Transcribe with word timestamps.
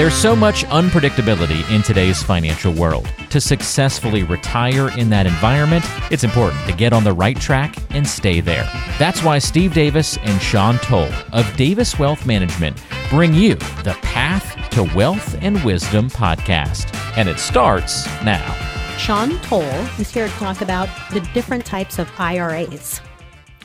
There's 0.00 0.14
so 0.14 0.34
much 0.34 0.64
unpredictability 0.64 1.70
in 1.70 1.82
today's 1.82 2.22
financial 2.22 2.72
world. 2.72 3.06
To 3.28 3.38
successfully 3.38 4.22
retire 4.22 4.88
in 4.98 5.10
that 5.10 5.26
environment, 5.26 5.84
it's 6.10 6.24
important 6.24 6.64
to 6.66 6.72
get 6.72 6.94
on 6.94 7.04
the 7.04 7.12
right 7.12 7.38
track 7.38 7.76
and 7.90 8.08
stay 8.08 8.40
there. 8.40 8.64
That's 8.98 9.22
why 9.22 9.38
Steve 9.40 9.74
Davis 9.74 10.16
and 10.22 10.40
Sean 10.40 10.78
Tole 10.78 11.12
of 11.34 11.54
Davis 11.54 11.98
Wealth 11.98 12.24
Management 12.24 12.82
bring 13.10 13.34
you 13.34 13.56
the 13.56 13.94
Path 14.00 14.70
to 14.70 14.84
Wealth 14.96 15.36
and 15.42 15.62
Wisdom 15.64 16.08
podcast. 16.08 16.96
And 17.18 17.28
it 17.28 17.38
starts 17.38 18.06
now. 18.24 18.54
Sean 18.96 19.38
Tole 19.40 19.60
is 19.98 20.10
here 20.10 20.28
to 20.28 20.34
talk 20.36 20.62
about 20.62 20.88
the 21.10 21.20
different 21.34 21.66
types 21.66 21.98
of 21.98 22.10
IRAs. 22.18 23.02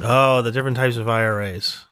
Oh, 0.02 0.42
the 0.42 0.52
different 0.52 0.76
types 0.76 0.98
of 0.98 1.08
IRAs. 1.08 1.85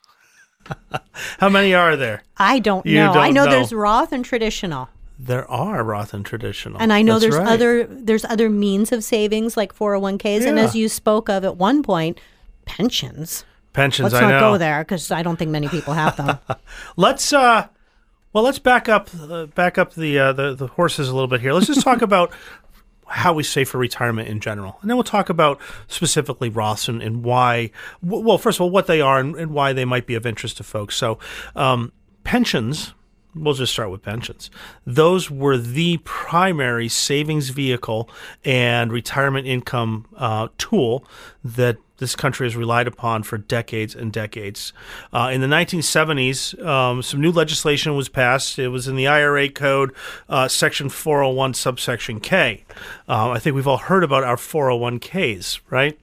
How 1.39 1.49
many 1.49 1.73
are 1.73 1.95
there? 1.95 2.23
I 2.37 2.59
don't 2.59 2.85
You 2.85 2.99
know. 2.99 3.11
I 3.13 3.25
don't 3.27 3.33
know, 3.33 3.45
know. 3.45 3.51
there's 3.51 3.73
Roth 3.73 4.11
and 4.11 4.23
traditional. 4.25 4.89
There 5.19 5.49
are 5.49 5.83
Roth 5.83 6.13
and 6.13 6.25
traditional. 6.25 6.81
And 6.81 6.91
I 6.91 7.01
know 7.01 7.13
That's 7.19 7.23
there's 7.23 7.37
right. 7.37 7.47
other 7.53 7.83
there's 7.85 8.25
other 8.25 8.49
means 8.49 8.91
of 8.91 9.03
savings 9.03 9.55
like 9.55 9.73
401ks 9.75 10.45
and 10.45 10.59
as 10.59 10.75
you 10.75 10.89
spoke 10.89 11.29
of 11.29 11.45
at 11.45 11.55
one 11.57 11.83
point, 11.83 12.19
pensions. 12.65 13.45
pensions. 13.73 14.11
Let's 14.11 14.15
I 14.15 14.21
not 14.21 14.31
know. 14.31 14.51
go 14.53 14.57
there 14.57 14.83
because 14.83 15.11
I 15.11 15.21
don't 15.23 15.37
think 15.37 15.51
many 15.51 15.69
people 15.69 15.93
have 15.93 16.17
them. 16.17 16.39
Let's 16.97 17.31
uh, 17.31 17.67
well, 18.33 18.43
let's 18.43 18.57
back 18.57 18.89
up, 18.89 19.09
uh, 19.21 19.45
back 19.45 19.77
up 19.77 19.93
the, 19.93 20.17
uh, 20.17 20.33
the 20.33 20.55
the 20.55 20.65
horses 20.67 21.07
a 21.07 21.13
little 21.13 21.27
bit 21.27 21.39
here. 21.39 21.53
Let's 21.53 21.67
just 21.67 21.81
talk 21.81 22.01
about 22.09 22.31
how 23.13 23.31
we 23.31 23.43
save 23.43 23.69
for 23.69 23.77
retirement 23.77 24.27
in 24.27 24.39
general, 24.39 24.77
and 24.81 24.89
then 24.89 24.97
we'll 24.97 25.03
talk 25.03 25.29
about 25.29 25.61
specifically 25.87 26.49
Roths 26.49 26.89
and, 26.89 27.01
and 27.01 27.23
why. 27.23 27.69
Well, 28.01 28.37
first 28.37 28.57
of 28.57 28.61
all, 28.61 28.71
what 28.71 28.87
they 28.87 29.01
are 29.01 29.19
and, 29.19 29.35
and 29.35 29.51
why 29.51 29.71
they 29.71 29.85
might 29.85 30.07
be 30.07 30.15
of 30.15 30.25
interest 30.25 30.57
to 30.57 30.63
folks. 30.63 30.95
So, 30.95 31.19
um, 31.55 31.91
pensions. 32.23 32.93
We'll 33.35 33.55
just 33.55 33.73
start 33.73 33.89
with 33.89 34.03
pensions. 34.03 34.51
Those 34.85 35.31
were 35.31 35.57
the 35.57 35.97
primary 36.03 36.87
savings 36.87 37.49
vehicle 37.49 38.09
and 38.45 38.91
retirement 38.91 39.47
income 39.47 40.05
uh, 40.15 40.49
tool 40.57 41.05
that 41.43 41.77
this 41.97 42.15
country 42.15 42.45
has 42.45 42.55
relied 42.55 42.87
upon 42.87 43.23
for 43.23 43.37
decades 43.37 43.95
and 43.95 44.11
decades. 44.11 44.73
Uh, 45.11 45.31
in 45.33 45.41
the 45.41 45.47
1970s, 45.47 46.63
um, 46.63 47.01
some 47.01 47.21
new 47.21 47.31
legislation 47.31 47.95
was 47.95 48.09
passed. 48.09 48.59
It 48.59 48.67
was 48.67 48.87
in 48.87 48.95
the 48.95 49.07
IRA 49.07 49.49
code, 49.49 49.95
uh, 50.29 50.47
section 50.47 50.89
401, 50.89 51.53
subsection 51.53 52.19
K. 52.19 52.65
Uh, 53.07 53.31
I 53.31 53.39
think 53.39 53.55
we've 53.55 53.67
all 53.67 53.77
heard 53.77 54.03
about 54.03 54.23
our 54.23 54.35
401ks, 54.35 55.61
right? 55.69 55.97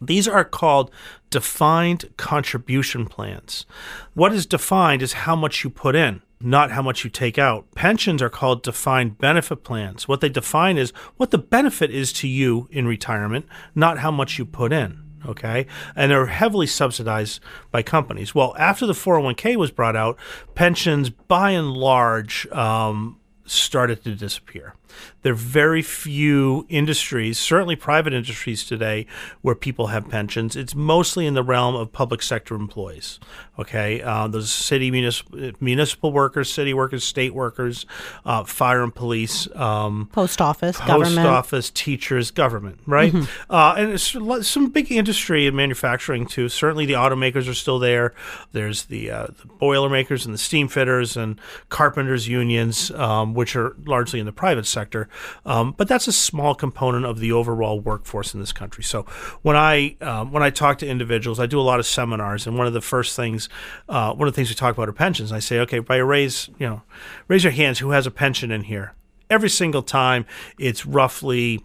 These 0.00 0.28
are 0.28 0.44
called 0.44 0.90
defined 1.30 2.10
contribution 2.16 3.06
plans. 3.06 3.66
What 4.14 4.32
is 4.32 4.46
defined 4.46 5.02
is 5.02 5.14
how 5.14 5.34
much 5.34 5.64
you 5.64 5.70
put 5.70 5.96
in, 5.96 6.22
not 6.46 6.70
how 6.70 6.80
much 6.80 7.02
you 7.02 7.10
take 7.10 7.38
out. 7.38 7.66
Pensions 7.74 8.22
are 8.22 8.30
called 8.30 8.62
defined 8.62 9.18
benefit 9.18 9.64
plans. 9.64 10.06
What 10.06 10.20
they 10.20 10.28
define 10.28 10.78
is 10.78 10.92
what 11.16 11.32
the 11.32 11.38
benefit 11.38 11.90
is 11.90 12.12
to 12.14 12.28
you 12.28 12.68
in 12.70 12.86
retirement, 12.86 13.46
not 13.74 13.98
how 13.98 14.12
much 14.12 14.38
you 14.38 14.46
put 14.46 14.72
in. 14.72 15.02
Okay. 15.26 15.66
And 15.96 16.10
they're 16.10 16.26
heavily 16.26 16.68
subsidized 16.68 17.40
by 17.72 17.82
companies. 17.82 18.32
Well, 18.32 18.54
after 18.58 18.86
the 18.86 18.92
401k 18.92 19.56
was 19.56 19.72
brought 19.72 19.96
out, 19.96 20.16
pensions 20.54 21.10
by 21.10 21.50
and 21.50 21.72
large 21.72 22.46
um, 22.52 23.18
started 23.44 24.04
to 24.04 24.14
disappear. 24.14 24.74
There 25.22 25.32
are 25.32 25.36
very 25.36 25.82
few 25.82 26.66
industries, 26.68 27.38
certainly 27.38 27.76
private 27.76 28.12
industries 28.12 28.64
today, 28.64 29.06
where 29.42 29.54
people 29.54 29.88
have 29.88 30.08
pensions. 30.08 30.56
It's 30.56 30.74
mostly 30.74 31.26
in 31.26 31.34
the 31.34 31.42
realm 31.42 31.74
of 31.74 31.92
public 31.92 32.22
sector 32.22 32.54
employees. 32.54 33.18
Okay, 33.58 34.02
uh, 34.02 34.28
those 34.28 34.50
city 34.50 34.90
municipal, 34.90 35.52
municipal 35.60 36.12
workers, 36.12 36.52
city 36.52 36.74
workers, 36.74 37.04
state 37.04 37.34
workers, 37.34 37.86
uh, 38.24 38.44
fire 38.44 38.82
and 38.82 38.94
police, 38.94 39.48
um, 39.56 40.08
Post 40.12 40.40
office, 40.40 40.76
post 40.76 40.86
government. 40.86 41.26
office, 41.26 41.70
teachers, 41.70 42.30
government, 42.30 42.80
right? 42.86 43.14
Uh, 43.48 43.74
and 43.78 43.92
it's 43.92 44.14
some 44.46 44.68
big 44.68 44.92
industry 44.92 45.46
in 45.46 45.56
manufacturing 45.56 46.26
too. 46.26 46.48
Certainly, 46.48 46.86
the 46.86 46.92
automakers 46.94 47.48
are 47.48 47.54
still 47.54 47.78
there. 47.78 48.12
There's 48.52 48.84
the, 48.84 49.10
uh, 49.10 49.26
the 49.28 49.46
boiler 49.58 49.88
makers 49.88 50.26
and 50.26 50.34
the 50.34 50.38
steam 50.38 50.68
fitters 50.68 51.16
and 51.16 51.40
carpenters 51.70 52.28
unions, 52.28 52.90
um, 52.92 53.32
which 53.34 53.56
are 53.56 53.74
largely 53.86 54.20
in 54.20 54.26
the 54.26 54.32
private 54.32 54.66
sector. 54.66 54.75
Sector, 54.76 55.08
um, 55.46 55.74
but 55.78 55.88
that's 55.88 56.08
a 56.08 56.12
small 56.12 56.54
component 56.54 57.04
of 57.06 57.18
the 57.18 57.32
overall 57.32 57.80
workforce 57.80 58.34
in 58.34 58.40
this 58.40 58.52
country. 58.52 58.84
So 58.84 59.06
when 59.42 59.56
I 59.56 59.96
um, 60.00 60.32
when 60.32 60.42
I 60.48 60.50
talk 60.50 60.78
to 60.78 60.86
individuals, 60.86 61.38
I 61.40 61.46
do 61.46 61.58
a 61.58 61.66
lot 61.70 61.80
of 61.80 61.86
seminars, 61.86 62.46
and 62.46 62.58
one 62.58 62.68
of 62.68 62.74
the 62.74 62.82
first 62.82 63.16
things, 63.16 63.48
uh, 63.88 64.12
one 64.18 64.28
of 64.28 64.34
the 64.34 64.36
things 64.36 64.50
we 64.50 64.54
talk 64.54 64.74
about 64.76 64.88
are 64.88 64.98
pensions. 65.06 65.32
I 65.32 65.40
say, 65.40 65.60
okay, 65.60 65.80
by 65.80 65.96
raise, 65.96 66.50
you 66.58 66.68
know, 66.68 66.82
raise 67.28 67.44
your 67.46 67.56
hands. 67.62 67.80
Who 67.80 67.92
has 67.92 68.06
a 68.06 68.10
pension 68.10 68.50
in 68.50 68.64
here? 68.64 68.92
Every 69.28 69.50
single 69.50 69.82
time, 69.82 70.26
it's 70.58 70.84
roughly 70.84 71.64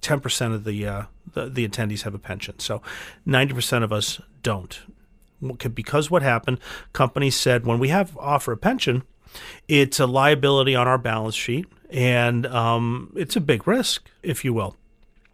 ten 0.00 0.20
percent 0.20 0.54
of 0.54 0.64
the, 0.64 0.86
uh, 0.86 1.02
the 1.34 1.50
the 1.50 1.68
attendees 1.68 2.02
have 2.02 2.14
a 2.14 2.18
pension. 2.18 2.58
So 2.58 2.80
ninety 3.24 3.54
percent 3.54 3.84
of 3.84 3.92
us 3.92 4.20
don't. 4.42 4.80
Because 5.74 6.10
what 6.10 6.22
happened? 6.22 6.58
Companies 6.92 7.36
said 7.36 7.66
when 7.66 7.78
we 7.78 7.90
have 7.90 8.16
offer 8.16 8.52
a 8.52 8.56
pension, 8.56 9.02
it's 9.68 10.00
a 10.00 10.06
liability 10.06 10.74
on 10.74 10.88
our 10.88 10.98
balance 10.98 11.36
sheet, 11.36 11.66
and 11.90 12.46
um, 12.46 13.12
it's 13.16 13.36
a 13.36 13.40
big 13.40 13.66
risk, 13.66 14.08
if 14.22 14.44
you 14.44 14.52
will. 14.52 14.76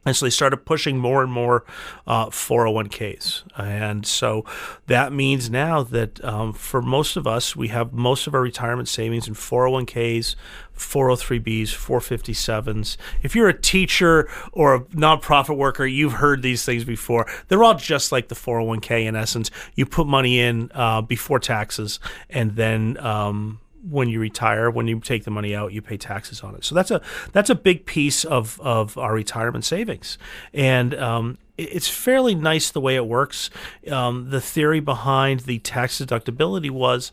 And 0.07 0.15
so 0.15 0.27
they 0.27 0.31
started 0.31 0.59
pushing 0.59 0.99
more 0.99 1.23
and 1.23 1.33
more 1.33 1.65
uh, 2.07 2.27
401ks. 2.27 3.43
And 3.57 4.07
so 4.07 4.45
that 4.87 5.13
means 5.13 5.49
now 5.49 5.83
that 5.83 6.23
um, 6.23 6.53
for 6.53 6.83
most 6.83 7.17
of 7.17 7.27
us, 7.27 7.57
we 7.57 7.69
have 7.69 7.93
most 7.93 8.27
of 8.27 8.35
our 8.35 8.43
retirement 8.43 8.89
savings 8.89 9.27
in 9.27 9.35
401ks, 9.35 10.37
403bs, 10.77 11.69
457s. 11.69 12.97
If 13.23 13.35
you're 13.35 13.49
a 13.49 13.59
teacher 13.59 14.29
or 14.53 14.75
a 14.75 14.81
nonprofit 14.81 15.57
worker, 15.57 15.87
you've 15.87 16.15
heard 16.15 16.43
these 16.43 16.65
things 16.65 16.85
before. 16.85 17.27
They're 17.49 17.65
all 17.65 17.75
just 17.75 18.13
like 18.13 18.29
the 18.29 18.35
401k 18.35 19.07
in 19.07 19.17
essence. 19.17 19.51
You 19.75 19.87
put 19.87 20.07
money 20.07 20.39
in 20.39 20.71
uh, 20.75 21.01
before 21.01 21.39
taxes, 21.39 21.99
and 22.29 22.57
then 22.57 22.99
um, 22.99 23.61
when 23.91 24.09
you 24.09 24.19
retire, 24.21 24.71
when 24.71 24.89
you 24.89 25.01
take 25.01 25.25
the 25.25 25.31
money 25.31 25.55
out, 25.55 25.73
you 25.73 25.83
pay 25.83 25.97
taxes 25.97 26.41
on 26.43 26.55
it. 26.55 26.65
So 26.65 26.75
that's 26.75 26.91
a 26.91 27.01
that's 27.33 27.51
a 27.51 27.55
big 27.55 27.87
piece 27.87 28.25
of 28.25 28.61
of 28.61 28.97
our 28.99 29.15
retirement 29.15 29.65
savings, 29.65 30.19
and 30.53 30.95
um, 30.95 31.39
it- 31.59 31.69
it's 31.73 31.89
fairly 31.89 32.35
nice 32.35 32.71
the 32.71 32.81
way 32.81 32.97
it 32.97 33.07
works. 33.07 33.51
Um, 33.91 34.31
the 34.31 34.41
theory 34.41 34.81
behind 34.81 35.41
the 35.41 35.59
tax 35.61 36.01
deductibility 36.01 36.71
was 36.71 37.13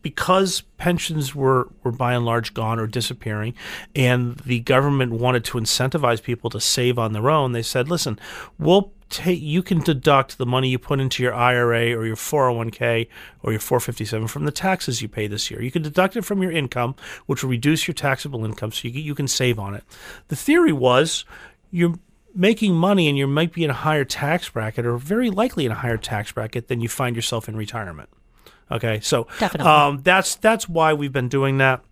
because 0.00 0.62
pensions 0.78 1.34
were, 1.34 1.68
were 1.82 1.90
by 1.90 2.14
and 2.14 2.24
large 2.24 2.54
gone 2.54 2.78
or 2.78 2.86
disappearing, 2.86 3.52
and 3.96 4.36
the 4.38 4.60
government 4.60 5.12
wanted 5.12 5.44
to 5.44 5.58
incentivize 5.58 6.22
people 6.22 6.48
to 6.50 6.60
save 6.60 6.98
on 6.98 7.12
their 7.12 7.28
own, 7.28 7.52
they 7.52 7.62
said, 7.62 7.88
listen, 7.90 8.18
we'll 8.58 8.92
take 9.08 9.40
you 9.40 9.62
can 9.62 9.80
deduct 9.80 10.38
the 10.38 10.46
money 10.46 10.68
you 10.68 10.78
put 10.78 11.00
into 11.00 11.22
your 11.22 11.34
IRA 11.34 11.94
or 11.94 12.06
your 12.06 12.16
401k 12.16 13.08
or 13.42 13.52
your 13.52 13.60
457 13.60 14.28
from 14.28 14.44
the 14.44 14.50
taxes 14.50 15.02
you 15.02 15.08
pay 15.08 15.26
this 15.26 15.50
year. 15.50 15.62
You 15.62 15.70
can 15.70 15.82
deduct 15.82 16.16
it 16.16 16.24
from 16.24 16.42
your 16.42 16.52
income, 16.52 16.94
which 17.26 17.42
will 17.42 17.50
reduce 17.50 17.86
your 17.86 17.94
taxable 17.94 18.44
income 18.44 18.72
so 18.72 18.88
you, 18.88 19.00
you 19.00 19.14
can 19.14 19.28
save 19.28 19.58
on 19.58 19.74
it. 19.74 19.84
The 20.28 20.36
theory 20.36 20.72
was 20.72 21.24
you're 21.70 21.94
making 22.34 22.74
money 22.74 23.08
and 23.08 23.18
you 23.18 23.26
might 23.26 23.52
be 23.52 23.64
in 23.64 23.70
a 23.70 23.74
higher 23.74 24.04
tax 24.04 24.48
bracket 24.48 24.86
or 24.86 24.96
very 24.96 25.30
likely 25.30 25.66
in 25.66 25.72
a 25.72 25.76
higher 25.76 25.96
tax 25.96 26.32
bracket 26.32 26.68
than 26.68 26.80
you 26.80 26.88
find 26.88 27.16
yourself 27.16 27.48
in 27.48 27.56
retirement. 27.56 28.08
Okay, 28.70 29.00
so 29.00 29.26
um, 29.58 30.02
that's 30.02 30.34
that's 30.36 30.68
why 30.68 30.92
we've 30.92 31.12
been 31.12 31.28
doing 31.28 31.58
that. 31.58 31.82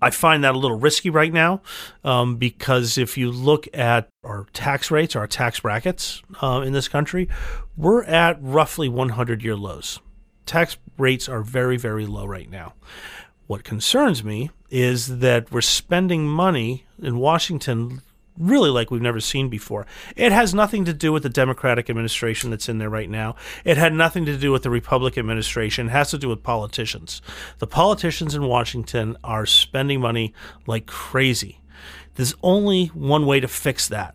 I 0.00 0.10
find 0.10 0.44
that 0.44 0.54
a 0.54 0.58
little 0.58 0.78
risky 0.78 1.10
right 1.10 1.32
now 1.32 1.62
um, 2.04 2.36
because 2.36 2.98
if 2.98 3.16
you 3.16 3.30
look 3.30 3.66
at 3.74 4.08
our 4.24 4.46
tax 4.52 4.90
rates, 4.90 5.16
our 5.16 5.26
tax 5.26 5.60
brackets 5.60 6.22
uh, 6.42 6.62
in 6.64 6.72
this 6.72 6.88
country, 6.88 7.28
we're 7.76 8.04
at 8.04 8.38
roughly 8.40 8.88
100 8.88 9.42
year 9.42 9.56
lows. 9.56 10.00
Tax 10.44 10.76
rates 10.98 11.28
are 11.28 11.42
very, 11.42 11.76
very 11.76 12.06
low 12.06 12.24
right 12.26 12.50
now. 12.50 12.74
What 13.46 13.64
concerns 13.64 14.24
me 14.24 14.50
is 14.70 15.18
that 15.18 15.50
we're 15.50 15.60
spending 15.60 16.26
money 16.26 16.84
in 17.00 17.18
Washington 17.18 18.02
really 18.38 18.70
like 18.70 18.90
we've 18.90 19.02
never 19.02 19.20
seen 19.20 19.48
before. 19.48 19.86
It 20.14 20.32
has 20.32 20.54
nothing 20.54 20.84
to 20.84 20.92
do 20.92 21.12
with 21.12 21.22
the 21.22 21.28
Democratic 21.28 21.88
administration 21.90 22.50
that's 22.50 22.68
in 22.68 22.78
there 22.78 22.90
right 22.90 23.10
now. 23.10 23.36
It 23.64 23.76
had 23.76 23.92
nothing 23.92 24.24
to 24.26 24.36
do 24.36 24.52
with 24.52 24.62
the 24.62 24.70
Republican 24.70 25.20
administration. 25.20 25.88
It 25.88 25.92
has 25.92 26.10
to 26.10 26.18
do 26.18 26.28
with 26.28 26.42
politicians. 26.42 27.22
The 27.58 27.66
politicians 27.66 28.34
in 28.34 28.44
Washington 28.44 29.16
are 29.24 29.46
spending 29.46 30.00
money 30.00 30.34
like 30.66 30.86
crazy. 30.86 31.60
There's 32.14 32.34
only 32.42 32.86
one 32.88 33.26
way 33.26 33.40
to 33.40 33.48
fix 33.48 33.88
that, 33.88 34.14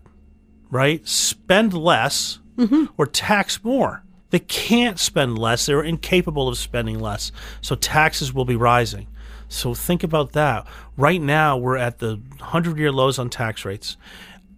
right? 0.69 1.07
Spend 1.07 1.73
less 1.73 2.39
mm-hmm. 2.57 2.85
or 2.97 3.05
tax 3.05 3.63
more. 3.63 4.03
They 4.31 4.39
can't 4.39 4.97
spend 4.97 5.37
less. 5.37 5.65
They're 5.65 5.83
incapable 5.83 6.47
of 6.47 6.57
spending 6.57 6.99
less. 6.99 7.31
So 7.59 7.75
taxes 7.75 8.33
will 8.33 8.45
be 8.45 8.55
rising. 8.55 9.07
So 9.51 9.73
think 9.73 10.01
about 10.01 10.31
that. 10.31 10.65
Right 10.95 11.21
now, 11.21 11.57
we're 11.57 11.75
at 11.75 11.99
the 11.99 12.21
100 12.37 12.77
year 12.77 12.91
lows 12.91 13.19
on 13.19 13.29
tax 13.29 13.65
rates. 13.65 13.97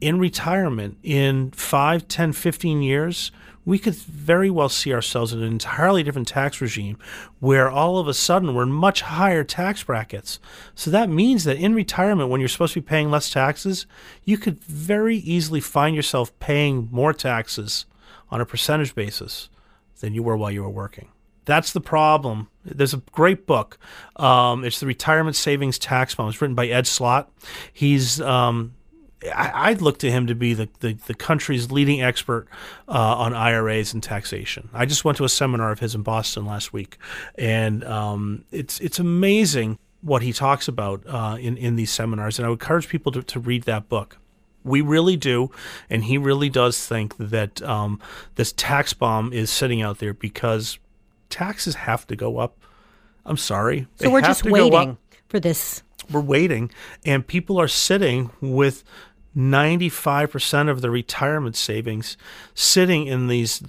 in 0.01 0.19
retirement 0.19 0.97
in 1.01 1.49
5, 1.51 2.07
10, 2.09 2.33
15 2.33 2.81
years, 2.81 3.31
we 3.65 3.79
could 3.79 3.95
very 3.95 4.49
well 4.49 4.67
see 4.67 4.93
ourselves 4.93 5.31
in 5.31 5.41
an 5.41 5.47
entirely 5.47 6.03
different 6.03 6.27
tax 6.27 6.59
regime 6.59 6.97
where 7.39 7.69
all 7.69 7.97
of 7.97 8.07
a 8.09 8.13
sudden 8.13 8.53
we're 8.53 8.63
in 8.63 8.71
much 8.71 9.01
higher 9.01 9.43
tax 9.45 9.81
brackets. 9.81 10.39
So 10.75 10.91
that 10.91 11.09
means 11.09 11.45
that 11.45 11.57
in 11.57 11.73
retirement, 11.73 12.29
when 12.29 12.41
you're 12.41 12.49
supposed 12.49 12.73
to 12.73 12.81
be 12.81 12.85
paying 12.85 13.09
less 13.09 13.29
taxes, 13.29 13.85
you 14.25 14.37
could 14.37 14.61
very 14.63 15.17
easily 15.17 15.61
find 15.61 15.95
yourself 15.95 16.37
paying 16.39 16.89
more 16.91 17.13
taxes 17.13 17.85
on 18.29 18.41
a 18.41 18.45
percentage 18.45 18.93
basis 18.93 19.49
than 20.01 20.13
you 20.13 20.21
were 20.21 20.35
while 20.35 20.51
you 20.51 20.63
were 20.63 20.69
working. 20.69 21.07
That's 21.45 21.73
the 21.73 21.81
problem. 21.81 22.49
There's 22.63 22.93
a 22.93 23.01
great 23.11 23.45
book. 23.45 23.77
Um, 24.15 24.63
it's 24.63 24.79
the 24.79 24.85
Retirement 24.85 25.35
Savings 25.35 25.77
Tax 25.77 26.15
Bomb. 26.15 26.29
It's 26.29 26.41
written 26.41 26.55
by 26.55 26.67
Ed 26.67 26.87
Slott. 26.87 27.29
He's 27.73 28.21
um, 28.21 28.73
I, 29.35 29.71
would 29.71 29.81
look 29.81 29.99
to 29.99 30.11
him 30.11 30.27
to 30.27 30.35
be 30.35 30.53
the, 30.53 30.69
the, 30.79 30.93
the 30.93 31.13
country's 31.13 31.71
leading 31.71 32.01
expert 32.01 32.47
uh, 32.87 32.91
on 32.91 33.33
IRAs 33.33 33.93
and 33.93 34.01
taxation. 34.01 34.69
I 34.73 34.85
just 34.85 35.05
went 35.05 35.17
to 35.17 35.23
a 35.23 35.29
seminar 35.29 35.71
of 35.71 35.79
his 35.79 35.95
in 35.95 36.01
Boston 36.01 36.45
last 36.45 36.73
week, 36.73 36.97
and 37.35 37.83
um, 37.83 38.45
it's 38.51 38.79
it's 38.79 38.99
amazing 38.99 39.77
what 40.01 40.21
he 40.21 40.33
talks 40.33 40.67
about 40.67 41.03
uh, 41.07 41.37
in 41.39 41.57
in 41.57 41.75
these 41.75 41.91
seminars. 41.91 42.39
And 42.39 42.45
I 42.45 42.49
would 42.49 42.61
encourage 42.61 42.87
people 42.87 43.11
to, 43.13 43.23
to 43.23 43.39
read 43.39 43.63
that 43.63 43.89
book. 43.89 44.17
We 44.63 44.81
really 44.81 45.17
do, 45.17 45.51
and 45.89 46.05
he 46.05 46.17
really 46.17 46.49
does 46.49 46.85
think 46.85 47.17
that 47.17 47.61
um, 47.61 47.99
this 48.35 48.53
tax 48.53 48.93
bomb 48.93 49.33
is 49.33 49.49
sitting 49.49 49.81
out 49.81 49.99
there 49.99 50.13
because 50.13 50.79
taxes 51.33 51.75
have 51.75 52.05
to 52.07 52.15
go 52.15 52.37
up. 52.37 52.57
I'm 53.25 53.37
sorry. 53.37 53.87
So 53.95 54.09
we're 54.09 54.21
just 54.21 54.45
waiting 54.45 54.97
for 55.27 55.39
this. 55.39 55.81
We're 56.11 56.21
waiting, 56.21 56.69
and 57.05 57.25
people 57.25 57.59
are 57.59 57.67
sitting 57.67 58.31
with 58.41 58.83
95% 59.35 60.69
of 60.69 60.81
their 60.81 60.91
retirement 60.91 61.55
savings 61.55 62.17
sitting 62.53 63.07
in 63.07 63.27
these 63.27 63.63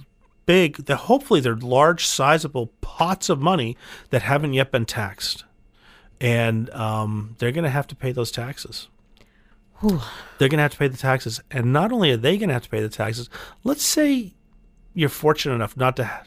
big, 0.45 0.85
that 0.85 0.97
hopefully 0.97 1.39
they're 1.39 1.55
large, 1.55 2.05
sizable 2.05 2.67
pots 2.81 3.29
of 3.29 3.39
money 3.41 3.77
that 4.09 4.21
haven't 4.21 4.53
yet 4.53 4.71
been 4.71 4.85
taxed. 4.85 5.45
And 6.21 6.69
um, 6.71 7.35
they're 7.39 7.51
going 7.51 7.63
to 7.63 7.69
have 7.69 7.87
to 7.87 7.95
pay 7.95 8.11
those 8.11 8.31
taxes. 8.31 8.89
Whew. 9.79 10.01
They're 10.37 10.49
going 10.49 10.59
to 10.59 10.63
have 10.63 10.73
to 10.73 10.77
pay 10.77 10.87
the 10.87 10.97
taxes. 10.97 11.41
And 11.49 11.73
not 11.73 11.91
only 11.91 12.11
are 12.11 12.17
they 12.17 12.37
going 12.37 12.49
to 12.49 12.53
have 12.53 12.63
to 12.63 12.69
pay 12.69 12.81
the 12.81 12.89
taxes, 12.89 13.29
let's 13.63 13.83
say 13.83 14.33
you're 14.93 15.09
fortunate 15.09 15.55
enough 15.55 15.75
not 15.75 15.95
to 15.97 16.21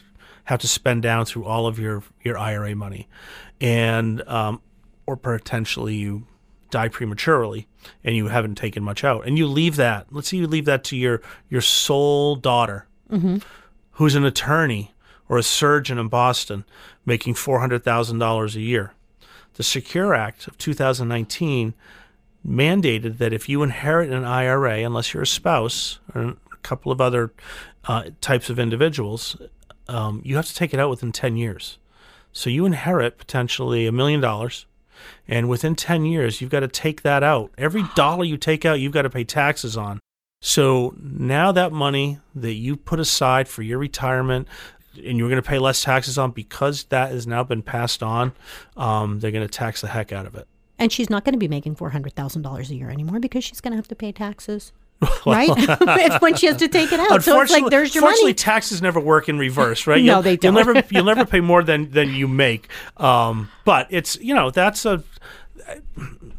have 0.48 0.58
to 0.60 0.66
spend 0.66 1.02
down 1.02 1.26
through 1.26 1.44
all 1.44 1.66
of 1.66 1.78
your, 1.78 2.02
your 2.22 2.38
IRA 2.38 2.74
money. 2.74 3.06
And, 3.60 4.26
um, 4.26 4.62
or 5.04 5.14
potentially 5.14 5.94
you 5.94 6.26
die 6.70 6.88
prematurely 6.88 7.66
and 8.02 8.16
you 8.16 8.28
haven't 8.28 8.54
taken 8.54 8.82
much 8.82 9.04
out 9.04 9.26
and 9.26 9.38
you 9.38 9.46
leave 9.46 9.76
that 9.76 10.06
let's 10.10 10.28
say 10.28 10.36
you 10.36 10.46
leave 10.46 10.66
that 10.66 10.84
to 10.84 10.96
your 10.98 11.22
your 11.48 11.62
sole 11.62 12.36
daughter 12.36 12.86
mm-hmm. 13.10 13.38
who's 13.92 14.14
an 14.14 14.26
attorney 14.26 14.92
or 15.30 15.38
a 15.38 15.42
surgeon 15.42 15.96
in 15.96 16.08
boston 16.08 16.62
making 17.06 17.32
$400000 17.32 18.54
a 18.54 18.60
year 18.60 18.92
the 19.54 19.62
secure 19.62 20.14
act 20.14 20.46
of 20.46 20.58
2019 20.58 21.72
mandated 22.46 23.16
that 23.16 23.32
if 23.32 23.48
you 23.48 23.62
inherit 23.62 24.10
an 24.10 24.26
ira 24.26 24.80
unless 24.80 25.14
you're 25.14 25.22
a 25.22 25.26
spouse 25.26 26.00
or 26.14 26.22
a 26.52 26.56
couple 26.62 26.92
of 26.92 27.00
other 27.00 27.32
uh, 27.86 28.10
types 28.20 28.50
of 28.50 28.58
individuals 28.58 29.38
um, 29.88 30.20
you 30.24 30.36
have 30.36 30.46
to 30.46 30.54
take 30.54 30.74
it 30.74 30.80
out 30.80 30.90
within 30.90 31.12
10 31.12 31.36
years 31.36 31.78
so 32.32 32.50
you 32.50 32.64
inherit 32.66 33.18
potentially 33.18 33.86
a 33.86 33.92
million 33.92 34.20
dollars 34.20 34.66
and 35.26 35.48
within 35.48 35.74
10 35.74 36.04
years, 36.04 36.40
you've 36.40 36.50
got 36.50 36.60
to 36.60 36.68
take 36.68 37.02
that 37.02 37.22
out. 37.22 37.50
Every 37.58 37.84
dollar 37.94 38.24
you 38.24 38.36
take 38.36 38.64
out, 38.64 38.80
you've 38.80 38.92
got 38.92 39.02
to 39.02 39.10
pay 39.10 39.24
taxes 39.24 39.76
on. 39.76 40.00
So 40.40 40.94
now 41.00 41.50
that 41.52 41.72
money 41.72 42.20
that 42.34 42.54
you 42.54 42.76
put 42.76 43.00
aside 43.00 43.48
for 43.48 43.62
your 43.62 43.78
retirement, 43.78 44.46
and 44.94 45.18
you're 45.18 45.28
going 45.28 45.42
to 45.42 45.48
pay 45.48 45.58
less 45.58 45.82
taxes 45.82 46.18
on 46.18 46.30
because 46.30 46.84
that 46.84 47.10
has 47.10 47.26
now 47.26 47.44
been 47.44 47.62
passed 47.62 48.02
on, 48.02 48.32
um, 48.76 49.20
they're 49.20 49.30
going 49.30 49.46
to 49.46 49.52
tax 49.52 49.80
the 49.80 49.88
heck 49.88 50.12
out 50.12 50.26
of 50.26 50.34
it. 50.34 50.46
And 50.78 50.92
she's 50.92 51.10
not 51.10 51.24
going 51.24 51.32
to 51.32 51.38
be 51.38 51.48
making 51.48 51.76
$400,000 51.76 52.70
a 52.70 52.74
year 52.74 52.88
anymore 52.88 53.18
because 53.18 53.44
she's 53.44 53.60
going 53.60 53.72
to 53.72 53.76
have 53.76 53.88
to 53.88 53.96
pay 53.96 54.12
taxes. 54.12 54.72
right? 55.26 55.50
it's 55.56 56.20
when 56.20 56.34
she 56.34 56.46
has 56.46 56.56
to 56.58 56.68
take 56.68 56.92
it 56.92 57.00
out. 57.00 57.22
So 57.22 57.40
it's 57.40 57.52
like 57.52 57.70
there's 57.70 57.94
your 57.94 58.02
money. 58.02 58.12
Unfortunately, 58.12 58.34
taxes 58.34 58.82
never 58.82 59.00
work 59.00 59.28
in 59.28 59.38
reverse, 59.38 59.86
right? 59.86 60.02
no, 60.02 60.22
they 60.22 60.36
don't. 60.36 60.54
You'll 60.54 60.64
never 60.64 60.86
you'll 60.90 61.04
never 61.04 61.24
pay 61.24 61.40
more 61.40 61.62
than 61.62 61.90
than 61.90 62.14
you 62.14 62.28
make. 62.28 62.68
Um, 62.96 63.50
but 63.64 63.86
it's 63.90 64.16
you 64.20 64.34
know 64.34 64.50
that's 64.50 64.84
a 64.84 65.02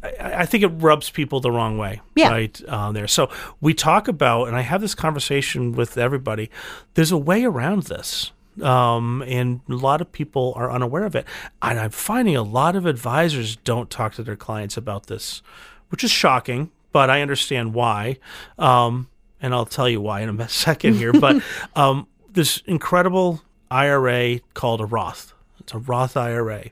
I, 0.02 0.46
think 0.46 0.64
it 0.64 0.68
rubs 0.68 1.10
people 1.10 1.40
the 1.40 1.52
wrong 1.52 1.78
way, 1.78 2.02
yeah. 2.16 2.30
right 2.30 2.62
uh, 2.68 2.92
there. 2.92 3.08
So 3.08 3.30
we 3.60 3.74
talk 3.74 4.08
about, 4.08 4.46
and 4.46 4.56
I 4.56 4.62
have 4.62 4.82
this 4.82 4.96
conversation 4.96 5.74
with 5.74 5.98
everybody. 5.98 6.50
There's 6.94 7.12
a 7.12 7.18
way 7.18 7.44
around 7.44 7.84
this, 7.84 8.32
um, 8.62 9.22
and 9.28 9.62
a 9.70 9.76
lot 9.76 10.02
of 10.02 10.12
people 10.12 10.54
are 10.56 10.72
unaware 10.72 11.04
of 11.04 11.16
it. 11.16 11.26
And 11.62 11.80
I'm 11.80 11.92
finding 11.92 12.36
a 12.36 12.44
lot 12.44 12.76
of 12.76 12.86
advisors 12.86 13.58
don't 13.58 13.90
talk 13.90 14.14
to 14.16 14.24
their 14.24 14.36
clients 14.36 14.78
about 14.78 15.08
this, 15.08 15.42
which 15.90 16.04
is 16.04 16.12
shocking. 16.12 16.72
But 16.92 17.10
I 17.10 17.22
understand 17.22 17.74
why, 17.74 18.18
um, 18.58 19.10
and 19.42 19.54
I'll 19.54 19.66
tell 19.66 19.88
you 19.88 20.02
why 20.02 20.22
in 20.22 20.40
a 20.40 20.50
second 20.50 20.96
here. 20.96 21.14
but 21.14 21.42
um, 21.76 22.08
this 22.32 22.62
incredible 22.66 23.42
IRA 23.72 24.40
called 24.54 24.82
a 24.82 24.86
Roth. 24.86 25.34
It's 25.60 25.74
a 25.74 25.80
Roth 25.80 26.18
IRA. 26.18 26.66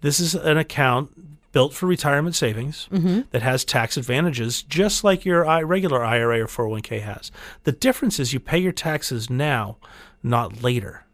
This 0.00 0.20
is 0.20 0.34
an 0.34 0.56
account 0.56 1.10
built 1.52 1.74
for 1.74 1.86
retirement 1.86 2.36
savings 2.36 2.88
mm-hmm. 2.92 3.22
that 3.30 3.42
has 3.42 3.64
tax 3.64 3.96
advantages 3.96 4.62
just 4.62 5.02
like 5.02 5.24
your 5.24 5.44
regular 5.66 6.04
IRA 6.04 6.40
or 6.40 6.46
401k 6.46 7.02
has. 7.02 7.30
The 7.64 7.72
difference 7.72 8.18
is 8.20 8.32
you 8.32 8.40
pay 8.40 8.58
your 8.58 8.72
taxes 8.72 9.28
now, 9.28 9.76
not 10.22 10.62
later. 10.62 11.04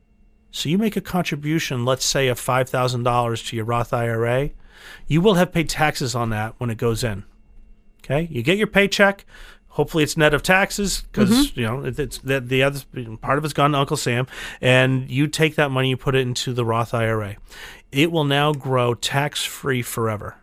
So 0.50 0.68
you 0.68 0.78
make 0.78 0.96
a 0.96 1.00
contribution, 1.00 1.84
let's 1.84 2.04
say 2.04 2.28
of 2.28 2.40
$5,000 2.40 3.46
to 3.48 3.56
your 3.56 3.64
Roth 3.64 3.92
IRA, 3.92 4.50
you 5.06 5.20
will 5.20 5.34
have 5.34 5.52
paid 5.52 5.68
taxes 5.68 6.14
on 6.14 6.30
that 6.30 6.54
when 6.58 6.70
it 6.70 6.78
goes 6.78 7.02
in. 7.02 7.24
Okay? 8.02 8.28
You 8.30 8.42
get 8.42 8.58
your 8.58 8.66
paycheck, 8.66 9.24
hopefully 9.76 10.02
it's 10.02 10.16
net 10.16 10.32
of 10.32 10.42
taxes 10.42 11.02
because 11.02 11.30
mm-hmm. 11.30 11.60
you 11.60 11.66
know 11.66 11.84
it's 11.84 12.18
the, 12.18 12.40
the 12.40 12.62
other 12.62 12.80
part 13.20 13.36
of 13.36 13.44
it's 13.44 13.52
gone 13.52 13.72
to 13.72 13.78
Uncle 13.78 13.96
Sam, 13.96 14.26
and 14.60 15.08
you 15.10 15.26
take 15.26 15.54
that 15.56 15.70
money, 15.70 15.90
you 15.90 15.96
put 15.96 16.14
it 16.14 16.20
into 16.20 16.52
the 16.52 16.64
Roth 16.64 16.94
IRA. 16.94 17.36
It 17.92 18.10
will 18.10 18.24
now 18.24 18.52
grow 18.52 18.94
tax 18.94 19.44
free 19.44 19.82
forever. 19.82 20.36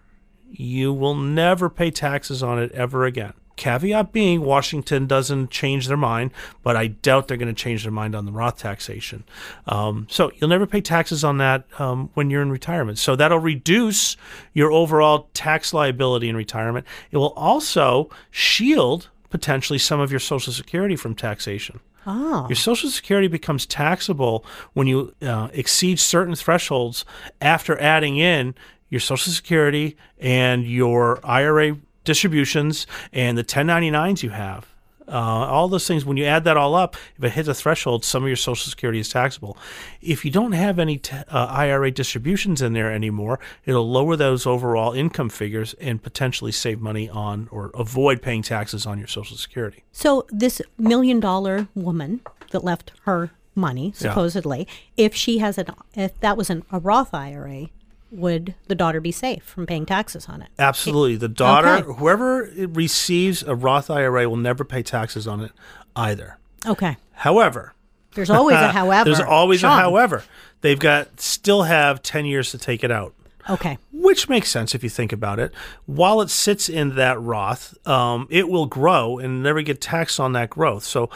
You 0.50 0.94
will 0.94 1.16
never 1.16 1.70
pay 1.70 1.90
taxes 1.90 2.44
on 2.44 2.60
it 2.60 2.72
ever 2.74 3.06
again. 3.06 3.34
Caveat 3.56 4.12
being, 4.12 4.42
Washington 4.42 5.06
doesn't 5.06 5.52
change 5.52 5.88
their 5.88 5.98
mind, 5.98 6.32
but 6.64 6.76
I 6.76 6.88
doubt 6.88 7.28
they're 7.28 7.38
going 7.38 7.54
to 7.54 7.62
change 7.62 7.84
their 7.84 7.92
mind 7.92 8.16
on 8.16 8.26
the 8.26 8.32
Roth 8.32 8.58
taxation. 8.58 9.24
Um, 9.68 10.08
so 10.10 10.32
you'll 10.36 10.50
never 10.50 10.66
pay 10.66 10.82
taxes 10.82 11.24
on 11.24 11.38
that 11.38 11.66
um, 11.80 12.10
when 12.14 12.30
you're 12.30 12.42
in 12.42 12.52
retirement. 12.52 12.98
So 12.98 13.16
that'll 13.16 13.40
reduce 13.40 14.18
your 14.54 14.72
overall 14.72 15.30
tax 15.34 15.74
liability 15.74 16.30
in 16.30 16.36
retirement. 16.36 16.86
It 17.12 17.18
will 17.18 17.34
also 17.34 18.10
shield 18.32 19.10
potentially 19.30 19.80
some 19.80 20.00
of 20.00 20.12
your 20.12 20.20
Social 20.20 20.54
Security 20.54 20.96
from 20.96 21.16
taxation. 21.16 21.80
Oh. 22.06 22.48
Your 22.50 22.56
Social 22.56 22.90
Security 22.90 23.28
becomes 23.28 23.66
taxable 23.66 24.46
when 24.74 24.88
you 24.88 25.16
uh, 25.22 25.50
exceed 25.54 26.00
certain 26.00 26.36
thresholds 26.36 27.06
after 27.42 27.80
adding 27.80 28.18
in 28.18 28.56
your 28.90 29.00
Social 29.00 29.32
Security 29.32 29.98
and 30.20 30.68
your 30.68 31.20
IRA 31.26 31.78
distributions 32.04 32.88
and 33.12 33.38
the 33.38 33.44
1099s 33.44 34.24
you 34.24 34.30
have. 34.30 34.68
Uh, 35.08 35.12
all 35.12 35.68
those 35.68 35.86
things, 35.86 36.06
when 36.06 36.18
you 36.18 36.24
add 36.24 36.46
that 36.46 36.56
all 36.56 36.76
up, 36.76 36.96
if 37.18 37.24
it 37.24 37.32
hits 37.32 37.48
a 37.48 37.54
threshold, 37.54 38.06
some 38.06 38.24
of 38.24 38.30
your 38.30 38.38
Social 38.38 38.70
Security 38.70 39.00
is 39.00 39.10
taxable. 39.10 39.58
If 40.02 40.24
you 40.24 40.32
don't 40.32 40.54
have 40.54 40.80
any 40.80 40.98
t- 40.98 41.16
uh, 41.28 41.46
IRA 41.50 41.92
distributions 41.92 42.62
in 42.62 42.74
there 42.74 42.92
anymore, 42.92 43.40
it'll 43.66 43.90
lower 43.90 44.16
those 44.16 44.46
overall 44.46 44.94
income 44.94 45.30
figures 45.30 45.74
and 45.76 46.02
potentially 46.02 46.52
save 46.52 46.80
money 46.80 47.10
on 47.10 47.50
or 47.52 47.72
avoid 47.74 48.22
paying 48.22 48.44
taxes 48.44 48.86
on 48.86 48.98
your 48.98 49.08
Social 49.08 49.36
Security. 49.36 49.84
So, 49.92 50.26
this 50.30 50.62
million 50.78 51.20
dollar 51.20 51.68
woman 51.76 52.22
that 52.52 52.64
left 52.64 52.94
her 53.04 53.32
money, 53.56 53.92
supposedly, 53.96 54.60
yeah. 54.96 55.06
if 55.06 55.16
she 55.16 55.40
has 55.40 55.58
an, 55.58 55.68
if 55.96 56.18
that 56.22 56.38
was 56.38 56.50
an, 56.50 56.64
a 56.72 56.80
Roth 56.80 57.14
IRA, 57.14 57.68
would 58.14 58.56
the 58.68 58.76
daughter 58.76 59.02
be 59.02 59.12
safe 59.12 59.44
from 59.44 59.66
paying 59.66 59.86
taxes 59.86 60.28
on 60.28 60.42
it? 60.42 60.50
Absolutely. 60.60 61.16
The 61.16 61.28
daughter, 61.28 61.68
okay. 61.70 62.00
whoever 62.00 62.50
receives 62.58 63.44
a 63.44 63.56
Roth 63.56 63.90
IRA, 63.90 64.30
will 64.30 64.38
never 64.38 64.64
pay 64.64 64.84
taxes 64.84 65.28
on 65.28 65.42
it 65.42 65.52
either. 65.96 66.38
Okay. 66.66 66.98
However, 67.14 67.74
there's 68.16 68.30
always 68.30 68.56
a 68.58 68.68
however. 68.72 69.10
there's 69.10 69.20
always 69.20 69.62
Sean. 69.62 69.78
a 69.78 69.82
however. 69.82 70.24
They've 70.62 70.80
got 70.80 71.20
still 71.20 71.64
have 71.64 72.02
10 72.04 72.26
years 72.26 72.52
to 72.52 72.58
take 72.58 72.84
it 72.84 72.92
out. 72.92 73.14
Okay. 73.50 73.78
Which 73.92 74.30
makes 74.30 74.50
sense 74.50 74.74
if 74.74 74.84
you 74.84 74.90
think 74.90 75.12
about 75.12 75.40
it. 75.40 75.52
While 75.86 76.22
it 76.22 76.30
sits 76.30 76.70
in 76.70 76.96
that 76.96 77.20
Roth, 77.20 77.76
um, 77.86 78.28
it 78.30 78.48
will 78.48 78.68
grow 78.68 79.20
and 79.20 79.44
never 79.44 79.62
get 79.62 79.82
taxed 79.82 80.20
on 80.20 80.32
that 80.34 80.50
growth. 80.50 80.86
So 80.86 81.10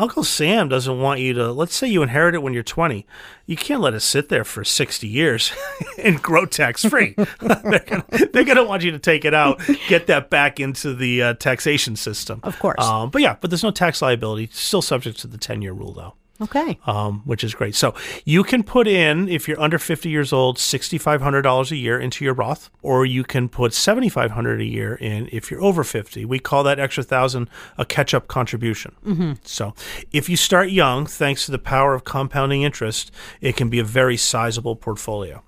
Uncle 0.00 0.24
Sam 0.24 0.70
doesn't 0.70 0.98
want 0.98 1.20
you 1.20 1.34
to, 1.34 1.52
let's 1.52 1.74
say 1.74 1.86
you 1.86 2.02
inherit 2.02 2.34
it 2.34 2.42
when 2.42 2.54
you're 2.54 2.62
20. 2.62 3.06
You 3.44 3.54
can't 3.54 3.82
let 3.82 3.92
it 3.92 4.00
sit 4.00 4.30
there 4.30 4.44
for 4.44 4.64
60 4.64 5.06
years 5.06 5.52
and 5.98 6.22
grow 6.22 6.46
tax 6.46 6.86
free. 6.86 7.14
they're 7.40 8.44
going 8.44 8.56
to 8.56 8.64
want 8.64 8.82
you 8.82 8.92
to 8.92 8.98
take 8.98 9.26
it 9.26 9.34
out, 9.34 9.60
get 9.88 10.06
that 10.06 10.30
back 10.30 10.58
into 10.58 10.94
the 10.94 11.22
uh, 11.22 11.34
taxation 11.34 11.96
system. 11.96 12.40
Of 12.44 12.58
course. 12.58 12.82
Um, 12.82 13.10
but 13.10 13.20
yeah, 13.20 13.36
but 13.42 13.50
there's 13.50 13.62
no 13.62 13.70
tax 13.70 14.00
liability. 14.00 14.48
Still 14.52 14.80
subject 14.80 15.18
to 15.20 15.26
the 15.26 15.36
10 15.36 15.60
year 15.60 15.74
rule, 15.74 15.92
though. 15.92 16.14
Okay. 16.40 16.78
Um, 16.86 17.22
which 17.24 17.44
is 17.44 17.54
great. 17.54 17.74
So 17.74 17.94
you 18.24 18.42
can 18.42 18.62
put 18.62 18.88
in, 18.88 19.28
if 19.28 19.46
you're 19.46 19.60
under 19.60 19.78
50 19.78 20.08
years 20.08 20.32
old, 20.32 20.56
$6,500 20.56 21.70
a 21.70 21.76
year 21.76 21.98
into 21.98 22.24
your 22.24 22.34
Roth, 22.34 22.70
or 22.82 23.04
you 23.04 23.24
can 23.24 23.48
put 23.48 23.74
7500 23.74 24.60
a 24.60 24.64
year 24.64 24.94
in 24.94 25.28
if 25.32 25.50
you're 25.50 25.62
over 25.62 25.84
50. 25.84 26.24
We 26.24 26.38
call 26.38 26.62
that 26.64 26.78
extra 26.78 27.04
thousand 27.04 27.50
a 27.76 27.84
catch 27.84 28.14
up 28.14 28.28
contribution. 28.28 28.96
Mm-hmm. 29.04 29.32
So 29.44 29.74
if 30.12 30.28
you 30.28 30.36
start 30.36 30.70
young, 30.70 31.06
thanks 31.06 31.44
to 31.46 31.52
the 31.52 31.58
power 31.58 31.94
of 31.94 32.04
compounding 32.04 32.62
interest, 32.62 33.10
it 33.40 33.56
can 33.56 33.68
be 33.68 33.78
a 33.78 33.84
very 33.84 34.16
sizable 34.16 34.76
portfolio 34.76 35.42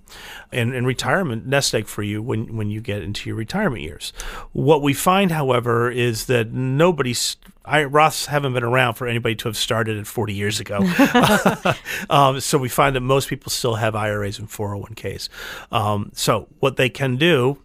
and, 0.51 0.75
and 0.75 0.87
retirement 0.87 1.47
nest 1.47 1.75
egg 1.75 1.87
for 1.87 2.03
you 2.03 2.23
when, 2.23 2.57
when 2.57 2.71
you 2.71 2.81
get 2.81 3.03
into 3.03 3.29
your 3.31 3.37
retirement 3.37 3.83
years. 3.83 4.13
What 4.53 4.83
we 4.83 4.93
find, 4.93 5.31
however, 5.31 5.91
is 5.91 6.27
that 6.27 6.53
nobody's 6.53 7.37
I, 7.65 7.85
Roths 7.85 8.27
haven't 8.27 8.55
been 8.55 8.65
around 8.65 8.95
for 8.95 9.07
anybody 9.07 9.35
to 9.37 9.49
have 9.49 9.57
started 9.57 9.97
it 9.97 10.07
40 10.07 10.35
years 10.35 10.61
ago. 10.61 10.81
um, 12.11 12.41
so 12.41 12.59
we 12.59 12.69
find 12.69 12.97
that 12.97 13.01
most 13.01 13.29
people 13.29 13.51
still 13.51 13.77
have 13.77 13.95
IRAs 13.95 14.39
and 14.39 14.49
401ks. 14.49 15.29
Um, 15.71 16.11
so 16.15 16.49
what 16.59 16.77
they 16.77 16.89
can 16.89 17.17
do, 17.17 17.59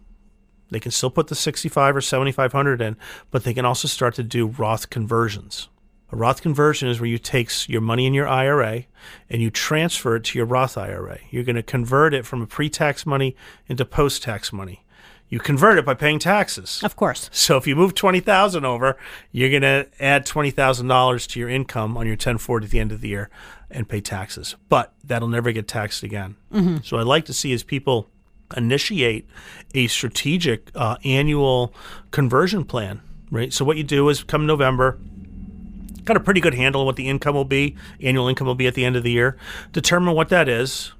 they 0.70 0.80
can 0.80 0.92
still 0.92 1.10
put 1.10 1.28
the 1.28 1.34
65 1.34 1.96
or 1.96 2.00
7500 2.00 2.80
in, 2.80 2.96
but 3.30 3.44
they 3.44 3.54
can 3.54 3.64
also 3.64 3.88
start 3.88 4.14
to 4.16 4.22
do 4.22 4.46
Roth 4.46 4.90
conversions. 4.90 5.68
A 6.10 6.16
Roth 6.16 6.40
conversion 6.40 6.88
is 6.88 7.00
where 7.00 7.08
you 7.08 7.18
take 7.18 7.68
your 7.68 7.82
money 7.82 8.06
in 8.06 8.14
your 8.14 8.28
IRA 8.28 8.84
and 9.28 9.42
you 9.42 9.50
transfer 9.50 10.16
it 10.16 10.24
to 10.24 10.38
your 10.38 10.46
Roth 10.46 10.78
IRA. 10.78 11.18
You're 11.30 11.44
going 11.44 11.56
to 11.56 11.62
convert 11.62 12.14
it 12.14 12.24
from 12.24 12.40
a 12.40 12.46
pre-tax 12.46 13.04
money 13.04 13.36
into 13.66 13.84
post-tax 13.84 14.52
money 14.52 14.84
you 15.28 15.38
convert 15.38 15.78
it 15.78 15.84
by 15.84 15.94
paying 15.94 16.18
taxes. 16.18 16.80
Of 16.82 16.96
course. 16.96 17.28
So 17.32 17.56
if 17.56 17.66
you 17.66 17.76
move 17.76 17.94
twenty 17.94 18.20
thousand 18.20 18.64
over, 18.64 18.96
you're 19.32 19.50
going 19.50 19.62
to 19.62 19.86
add 20.00 20.24
twenty 20.24 20.50
thousand 20.50 20.88
dollars 20.88 21.26
to 21.28 21.40
your 21.40 21.48
income 21.48 21.96
on 21.96 22.06
your 22.06 22.16
ten 22.16 22.38
forty 22.38 22.64
at 22.64 22.70
the 22.70 22.80
end 22.80 22.92
of 22.92 23.00
the 23.00 23.08
year 23.08 23.30
and 23.70 23.88
pay 23.88 24.00
taxes. 24.00 24.56
But 24.68 24.92
that'll 25.04 25.28
never 25.28 25.52
get 25.52 25.68
taxed 25.68 26.02
again. 26.02 26.36
Mm-hmm. 26.52 26.78
So 26.82 26.98
I'd 26.98 27.06
like 27.06 27.26
to 27.26 27.34
see 27.34 27.52
as 27.52 27.62
people 27.62 28.08
initiate 28.56 29.28
a 29.74 29.86
strategic 29.88 30.70
uh, 30.74 30.96
annual 31.04 31.74
conversion 32.10 32.64
plan. 32.64 33.02
Right. 33.30 33.52
So 33.52 33.62
what 33.64 33.76
you 33.76 33.84
do 33.84 34.08
is 34.08 34.22
come 34.22 34.46
November, 34.46 34.98
got 36.04 36.16
a 36.16 36.20
pretty 36.20 36.40
good 36.40 36.54
handle 36.54 36.80
on 36.80 36.86
what 36.86 36.96
the 36.96 37.06
income 37.06 37.34
will 37.34 37.44
be, 37.44 37.76
annual 38.00 38.26
income 38.26 38.46
will 38.46 38.54
be 38.54 38.66
at 38.66 38.74
the 38.74 38.86
end 38.86 38.96
of 38.96 39.02
the 39.02 39.10
year. 39.10 39.36
Determine 39.72 40.14
what 40.14 40.30
that 40.30 40.48
is 40.48 40.92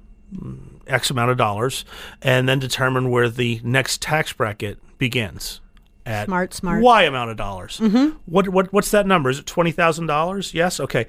X 0.89 1.09
amount 1.09 1.31
of 1.31 1.37
dollars, 1.37 1.85
and 2.21 2.47
then 2.47 2.59
determine 2.59 3.09
where 3.09 3.29
the 3.29 3.61
next 3.63 4.01
tax 4.01 4.33
bracket 4.33 4.79
begins. 4.97 5.61
At 6.05 6.25
smart, 6.25 6.53
smart. 6.53 6.81
Y 6.81 7.03
amount 7.03 7.31
of 7.31 7.37
dollars. 7.37 7.79
Mm-hmm. 7.79 8.17
What 8.25 8.49
what 8.49 8.73
what's 8.73 8.91
that 8.91 9.05
number? 9.05 9.29
Is 9.29 9.39
it 9.39 9.45
twenty 9.45 9.71
thousand 9.71 10.07
dollars? 10.07 10.53
Yes. 10.53 10.79
Okay. 10.79 11.07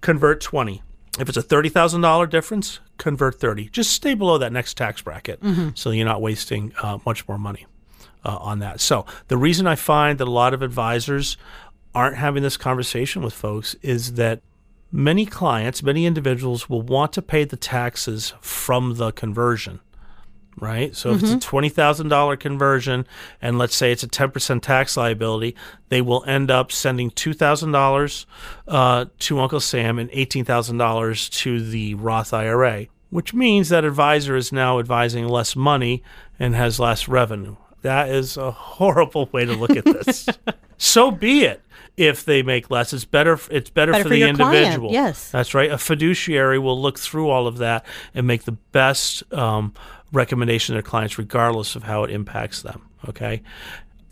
Convert 0.00 0.40
twenty. 0.40 0.82
If 1.18 1.28
it's 1.28 1.36
a 1.36 1.42
thirty 1.42 1.68
thousand 1.68 2.00
dollar 2.00 2.26
difference, 2.26 2.80
convert 2.98 3.38
thirty. 3.38 3.68
Just 3.68 3.92
stay 3.92 4.14
below 4.14 4.38
that 4.38 4.52
next 4.52 4.76
tax 4.76 5.02
bracket, 5.02 5.40
mm-hmm. 5.40 5.70
so 5.74 5.90
you're 5.90 6.06
not 6.06 6.22
wasting 6.22 6.72
uh, 6.82 6.98
much 7.04 7.28
more 7.28 7.38
money 7.38 7.66
uh, 8.24 8.36
on 8.40 8.58
that. 8.60 8.80
So 8.80 9.06
the 9.28 9.36
reason 9.36 9.66
I 9.66 9.74
find 9.74 10.18
that 10.18 10.26
a 10.26 10.30
lot 10.30 10.54
of 10.54 10.62
advisors 10.62 11.36
aren't 11.94 12.16
having 12.16 12.42
this 12.42 12.56
conversation 12.56 13.22
with 13.22 13.34
folks 13.34 13.76
is 13.82 14.14
that 14.14 14.40
many 14.92 15.24
clients, 15.24 15.82
many 15.82 16.04
individuals 16.04 16.68
will 16.68 16.82
want 16.82 17.12
to 17.14 17.22
pay 17.22 17.44
the 17.44 17.56
taxes 17.56 18.34
from 18.40 18.96
the 18.96 19.10
conversion, 19.10 19.80
right? 20.58 20.94
So 20.94 21.08
mm-hmm. 21.08 21.16
if 21.16 21.22
it's 21.34 21.46
a 21.46 21.48
mm-hmm. 21.48 21.56
$20,000 21.56 22.38
conversion 22.38 23.06
and 23.40 23.58
let's 23.58 23.74
say 23.74 23.90
it's 23.90 24.02
a 24.02 24.08
10% 24.08 24.60
tax 24.60 24.96
liability, 24.96 25.56
they 25.88 26.02
will 26.02 26.22
end 26.26 26.50
up 26.50 26.70
sending 26.70 27.10
$2,000 27.10 28.26
uh, 28.68 29.06
to 29.18 29.40
Uncle 29.40 29.60
Sam 29.60 29.98
and 29.98 30.10
$18,000 30.10 31.30
to 31.30 31.70
the 31.70 31.94
Roth 31.94 32.34
IRA, 32.34 32.86
which 33.08 33.32
means 33.32 33.70
that 33.70 33.84
advisor 33.84 34.36
is 34.36 34.52
now 34.52 34.78
advising 34.78 35.26
less 35.26 35.56
money 35.56 36.02
and 36.38 36.54
has 36.54 36.78
less 36.78 37.08
revenue. 37.08 37.56
That 37.82 38.10
is 38.10 38.36
a 38.36 38.50
horrible 38.50 39.28
way 39.32 39.44
to 39.44 39.54
look 39.54 39.76
at 39.76 39.84
this. 39.84 40.28
so 40.78 41.10
be 41.10 41.44
it 41.44 41.62
if 41.96 42.24
they 42.24 42.42
make 42.42 42.70
less. 42.70 42.92
It's 42.92 43.04
better. 43.04 43.38
It's 43.50 43.70
better, 43.70 43.92
better 43.92 43.92
for, 43.92 44.02
for 44.02 44.08
the 44.08 44.22
individual. 44.22 44.90
Client. 44.90 44.92
Yes, 44.92 45.30
that's 45.30 45.54
right. 45.54 45.70
A 45.70 45.78
fiduciary 45.78 46.58
will 46.58 46.80
look 46.80 46.98
through 46.98 47.28
all 47.28 47.46
of 47.46 47.58
that 47.58 47.84
and 48.14 48.26
make 48.26 48.44
the 48.44 48.52
best 48.52 49.22
um, 49.32 49.74
recommendation 50.12 50.72
to 50.72 50.76
their 50.76 50.82
clients, 50.82 51.18
regardless 51.18 51.76
of 51.76 51.82
how 51.82 52.04
it 52.04 52.10
impacts 52.10 52.62
them. 52.62 52.88
Okay. 53.08 53.42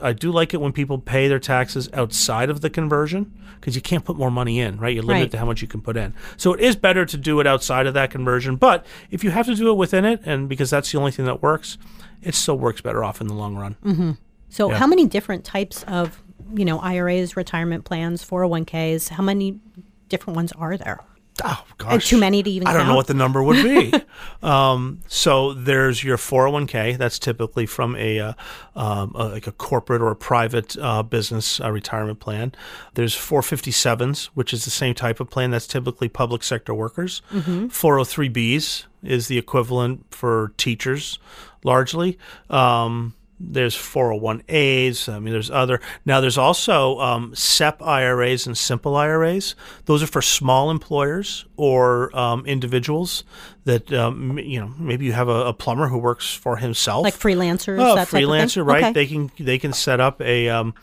I 0.02 0.12
do 0.12 0.30
like 0.30 0.54
it 0.54 0.60
when 0.60 0.72
people 0.72 0.98
pay 0.98 1.28
their 1.28 1.38
taxes 1.38 1.88
outside 1.92 2.50
of 2.50 2.60
the 2.60 2.70
conversion 2.70 3.32
because 3.60 3.76
you 3.76 3.82
can't 3.82 4.04
put 4.04 4.16
more 4.16 4.30
money 4.30 4.60
in, 4.60 4.78
right? 4.78 4.94
You're 4.94 5.02
limited 5.02 5.24
right. 5.24 5.30
to 5.32 5.38
how 5.38 5.46
much 5.46 5.62
you 5.62 5.68
can 5.68 5.80
put 5.80 5.96
in. 5.96 6.14
So 6.36 6.54
it 6.54 6.60
is 6.60 6.76
better 6.76 7.04
to 7.04 7.16
do 7.16 7.40
it 7.40 7.46
outside 7.46 7.86
of 7.86 7.94
that 7.94 8.10
conversion. 8.10 8.56
But 8.56 8.86
if 9.10 9.22
you 9.22 9.30
have 9.30 9.46
to 9.46 9.54
do 9.54 9.70
it 9.70 9.74
within 9.74 10.04
it, 10.04 10.20
and 10.24 10.48
because 10.48 10.70
that's 10.70 10.90
the 10.92 10.98
only 10.98 11.10
thing 11.10 11.26
that 11.26 11.42
works, 11.42 11.78
it 12.22 12.34
still 12.34 12.58
works 12.58 12.80
better 12.80 13.04
off 13.04 13.20
in 13.20 13.26
the 13.26 13.34
long 13.34 13.56
run. 13.56 13.76
Mm-hmm. 13.84 14.12
So, 14.48 14.70
yeah. 14.70 14.78
how 14.78 14.86
many 14.86 15.06
different 15.06 15.44
types 15.44 15.84
of 15.84 16.22
you 16.54 16.64
know, 16.64 16.78
IRAs, 16.80 17.36
retirement 17.36 17.84
plans, 17.84 18.24
401ks, 18.24 19.10
how 19.10 19.22
many 19.22 19.60
different 20.08 20.36
ones 20.36 20.52
are 20.52 20.76
there? 20.76 21.00
Oh 21.44 21.64
gosh, 21.78 22.08
too 22.08 22.18
many 22.18 22.42
to 22.42 22.50
even. 22.50 22.66
I 22.68 22.72
don't 22.72 22.86
know 22.86 22.96
what 22.96 23.06
the 23.06 23.14
number 23.14 23.42
would 23.42 23.62
be. 23.62 23.92
um, 24.42 25.00
so 25.06 25.52
there's 25.52 26.02
your 26.04 26.16
401k. 26.16 26.98
That's 26.98 27.18
typically 27.18 27.66
from 27.66 27.96
a, 27.96 28.20
uh, 28.20 28.32
um, 28.76 29.12
a 29.14 29.28
like 29.28 29.46
a 29.46 29.52
corporate 29.52 30.02
or 30.02 30.10
a 30.10 30.16
private 30.16 30.76
uh, 30.78 31.02
business 31.02 31.60
uh, 31.60 31.70
retirement 31.70 32.20
plan. 32.20 32.52
There's 32.94 33.14
457s, 33.14 34.26
which 34.34 34.52
is 34.52 34.64
the 34.64 34.70
same 34.70 34.94
type 34.94 35.20
of 35.20 35.30
plan. 35.30 35.50
That's 35.50 35.66
typically 35.66 36.08
public 36.08 36.42
sector 36.42 36.74
workers. 36.74 37.22
Mm-hmm. 37.32 37.66
403bs 37.66 38.84
is 39.02 39.28
the 39.28 39.38
equivalent 39.38 40.06
for 40.14 40.52
teachers, 40.56 41.18
largely. 41.64 42.18
Um, 42.48 43.14
there's 43.40 43.74
401as. 43.74 45.12
I 45.12 45.18
mean, 45.18 45.32
there's 45.32 45.50
other. 45.50 45.80
Now, 46.04 46.20
there's 46.20 46.36
also 46.36 46.98
um, 47.00 47.34
SEP 47.34 47.82
IRAs 47.82 48.46
and 48.46 48.56
simple 48.56 48.94
IRAs. 48.96 49.54
Those 49.86 50.02
are 50.02 50.06
for 50.06 50.20
small 50.20 50.70
employers 50.70 51.46
or 51.56 52.14
um, 52.16 52.44
individuals 52.44 53.24
that 53.64 53.90
um, 53.92 54.38
you 54.38 54.60
know. 54.60 54.68
Maybe 54.78 55.06
you 55.06 55.12
have 55.12 55.28
a, 55.28 55.46
a, 55.46 55.52
plumber 55.54 55.88
who 55.88 55.98
works 55.98 56.32
for 56.34 56.58
himself, 56.58 57.02
like 57.04 57.14
freelancers. 57.14 57.78
Oh, 57.80 57.96
freelancer, 58.04 58.64
right? 58.64 58.84
Okay. 58.84 58.92
They 58.92 59.06
can 59.06 59.30
they 59.38 59.58
can 59.58 59.72
set 59.72 60.00
up 60.00 60.20
a 60.20 60.50
um, 60.50 60.74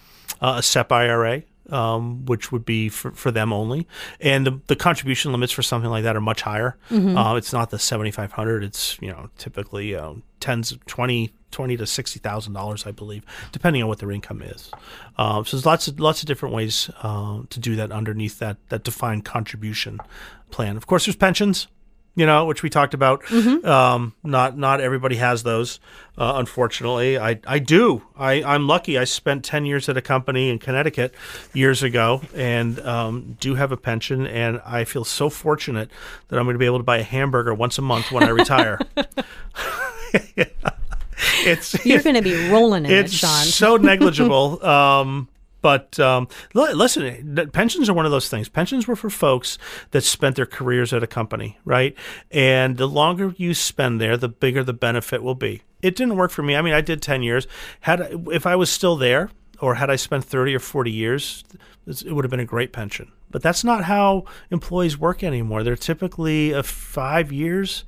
a 0.41 0.63
SEP 0.63 0.91
IRA 0.91 1.43
um, 1.69 2.25
which 2.25 2.51
would 2.51 2.65
be 2.65 2.89
for, 2.89 3.11
for 3.11 3.31
them 3.31 3.53
only. 3.53 3.87
And 4.19 4.45
the, 4.45 4.59
the 4.67 4.75
contribution 4.75 5.31
limits 5.31 5.51
for 5.51 5.61
something 5.61 5.89
like 5.89 6.03
that 6.03 6.15
are 6.15 6.21
much 6.21 6.41
higher. 6.41 6.77
Mm-hmm. 6.89 7.17
Uh, 7.17 7.35
it's 7.35 7.53
not 7.53 7.69
the 7.69 7.79
7500 7.79 8.63
It's, 8.63 8.97
you 9.01 9.09
know, 9.09 9.29
typically 9.37 9.95
uh, 9.95 10.13
tens, 10.39 10.77
20, 10.87 11.33
20 11.51 11.77
to 11.77 11.83
$60,000, 11.83 12.87
I 12.87 12.91
believe, 12.91 13.25
depending 13.51 13.81
on 13.81 13.89
what 13.89 13.99
their 13.99 14.11
income 14.11 14.41
is. 14.41 14.71
Um, 15.17 15.45
so 15.45 15.57
there's 15.57 15.65
lots 15.65 15.87
of, 15.87 15.99
lots 15.99 16.21
of 16.21 16.27
different 16.27 16.55
ways 16.55 16.89
uh, 17.01 17.41
to 17.49 17.59
do 17.59 17.75
that 17.75 17.91
underneath 17.91 18.39
that, 18.39 18.57
that 18.69 18.83
defined 18.83 19.25
contribution 19.25 19.99
plan. 20.51 20.77
Of 20.77 20.87
course, 20.87 21.05
there's 21.05 21.15
pensions 21.15 21.67
you 22.17 22.25
know, 22.25 22.45
which 22.45 22.63
we 22.63 22.69
talked 22.69 22.95
about. 22.95 23.21
Mm-hmm. 23.25 23.65
Um, 23.65 24.13
not 24.23 24.57
not 24.57 24.81
everybody 24.81 25.17
has 25.17 25.43
those, 25.43 25.79
uh, 26.17 26.33
unfortunately. 26.35 27.19
I 27.19 27.39
I 27.45 27.59
do. 27.59 28.01
I 28.17 28.41
I'm 28.43 28.67
lucky. 28.67 28.97
I 28.97 29.03
spent 29.03 29.45
ten 29.45 29.67
years 29.67 29.87
at 29.87 29.95
a 29.97 30.01
company 30.01 30.49
in 30.49 30.57
Connecticut 30.57 31.13
years 31.53 31.83
ago, 31.83 32.23
and 32.35 32.79
um, 32.79 33.37
do 33.39 33.53
have 33.53 33.71
a 33.71 33.77
pension. 33.77 34.25
And 34.25 34.59
I 34.65 34.83
feel 34.83 35.03
so 35.05 35.29
fortunate 35.29 35.91
that 36.29 36.39
I'm 36.39 36.45
going 36.45 36.55
to 36.55 36.59
be 36.59 36.65
able 36.65 36.79
to 36.79 36.83
buy 36.83 36.97
a 36.97 37.03
hamburger 37.03 37.53
once 37.53 37.77
a 37.77 37.83
month 37.83 38.11
when 38.11 38.23
I 38.23 38.29
retire. 38.29 38.79
it's 41.45 41.85
you're 41.85 42.01
going 42.01 42.15
to 42.15 42.23
be 42.23 42.49
rolling 42.49 42.85
in 42.85 42.91
it's 42.91 43.13
it, 43.13 43.17
Sean. 43.17 43.45
so 43.45 43.77
negligible. 43.77 44.59
Um, 44.67 45.27
but 45.67 45.99
um, 45.99 46.29
listen, 46.53 47.49
pensions 47.51 47.89
are 47.89 47.93
one 47.93 48.05
of 48.05 48.11
those 48.13 48.29
things. 48.29 48.47
Pensions 48.47 48.87
were 48.87 48.95
for 48.95 49.09
folks 49.09 49.57
that 49.91 50.05
spent 50.05 50.37
their 50.37 50.45
careers 50.45 50.93
at 50.93 51.03
a 51.03 51.07
company, 51.07 51.59
right? 51.65 51.93
And 52.31 52.77
the 52.77 52.87
longer 52.87 53.33
you 53.35 53.53
spend 53.53 53.99
there, 53.99 54.15
the 54.15 54.29
bigger 54.29 54.63
the 54.63 54.71
benefit 54.71 55.21
will 55.21 55.35
be. 55.35 55.63
It 55.81 55.97
didn't 55.97 56.15
work 56.15 56.31
for 56.31 56.41
me. 56.41 56.55
I 56.55 56.61
mean, 56.61 56.73
I 56.73 56.79
did 56.79 57.01
10 57.01 57.21
years. 57.21 57.47
Had 57.81 57.99
if 58.31 58.45
I 58.45 58.55
was 58.55 58.69
still 58.69 58.95
there 58.95 59.29
or 59.59 59.75
had 59.75 59.89
I 59.89 59.97
spent 59.97 60.23
30 60.23 60.55
or 60.55 60.59
40 60.59 60.89
years, 60.89 61.43
it 61.85 62.13
would 62.13 62.23
have 62.23 62.31
been 62.31 62.39
a 62.39 62.45
great 62.45 62.71
pension. 62.71 63.11
But 63.29 63.41
that's 63.43 63.65
not 63.65 63.83
how 63.83 64.23
employees 64.49 64.97
work 64.97 65.21
anymore. 65.21 65.63
They're 65.63 65.75
typically 65.75 66.53
a 66.53 66.63
5 66.63 67.33
years 67.33 67.83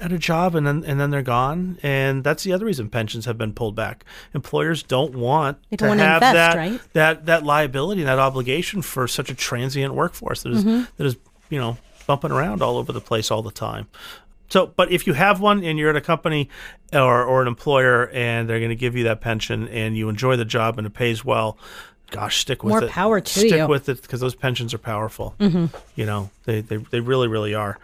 at 0.00 0.12
a 0.12 0.18
job 0.18 0.54
and 0.54 0.66
then 0.66 0.84
and 0.86 0.98
then 1.00 1.10
they're 1.10 1.22
gone. 1.22 1.78
And 1.82 2.24
that's 2.24 2.42
the 2.44 2.52
other 2.52 2.64
reason 2.66 2.88
pensions 2.88 3.24
have 3.26 3.38
been 3.38 3.52
pulled 3.52 3.74
back. 3.76 4.04
Employers 4.34 4.82
don't 4.82 5.14
want 5.14 5.58
They 5.70 5.76
to 5.76 5.84
don't 5.84 5.88
wanna 5.90 6.02
have 6.04 6.22
invest, 6.22 6.34
that, 6.34 6.56
right? 6.56 6.80
that 6.94 7.26
that 7.26 7.44
liability 7.44 8.00
and 8.02 8.08
that 8.08 8.18
obligation 8.18 8.82
for 8.82 9.06
such 9.06 9.30
a 9.30 9.34
transient 9.34 9.94
workforce 9.94 10.42
that 10.42 10.52
is- 10.52 10.64
Mm-hmm. 10.64 10.84
that 10.96 11.06
is 11.06 11.16
you 11.50 11.58
know 11.58 11.76
bumping 12.06 12.32
around 12.32 12.62
all 12.62 12.76
over 12.78 12.92
the 12.92 13.00
place 13.00 13.30
all 13.30 13.42
the 13.42 13.50
time. 13.52 13.86
So, 14.48 14.66
but 14.66 14.90
if 14.92 15.06
you 15.06 15.14
have 15.14 15.40
one 15.40 15.64
and 15.64 15.78
you're 15.78 15.88
at 15.88 15.96
a 15.96 16.00
company 16.02 16.50
or, 16.92 17.24
or 17.24 17.40
an 17.40 17.48
employer 17.48 18.08
and 18.10 18.46
they're 18.46 18.58
going 18.58 18.68
to 18.68 18.76
give 18.76 18.94
you 18.94 19.04
that 19.04 19.22
pension 19.22 19.66
and 19.68 19.96
you 19.96 20.10
enjoy 20.10 20.36
the 20.36 20.44
job 20.44 20.76
and 20.76 20.86
it 20.86 20.92
pays 20.92 21.24
well, 21.24 21.56
gosh, 22.12 22.38
stick 22.38 22.62
with 22.62 22.70
More 22.70 22.84
it. 22.84 22.90
power 22.90 23.20
to 23.20 23.30
stick 23.30 23.50
you. 23.50 23.56
Mm-hmm. 23.56 23.70
with 23.70 23.88
it 23.88 24.02
because 24.02 24.20
those 24.20 24.34
pensions 24.34 24.72
are 24.74 24.78
powerful. 24.78 25.34
You 25.40 26.06
know, 26.06 26.30
they, 26.44 26.60
they, 26.60 26.76
they 26.76 27.00
really, 27.00 27.26
really 27.26 27.54
are. 27.54 27.78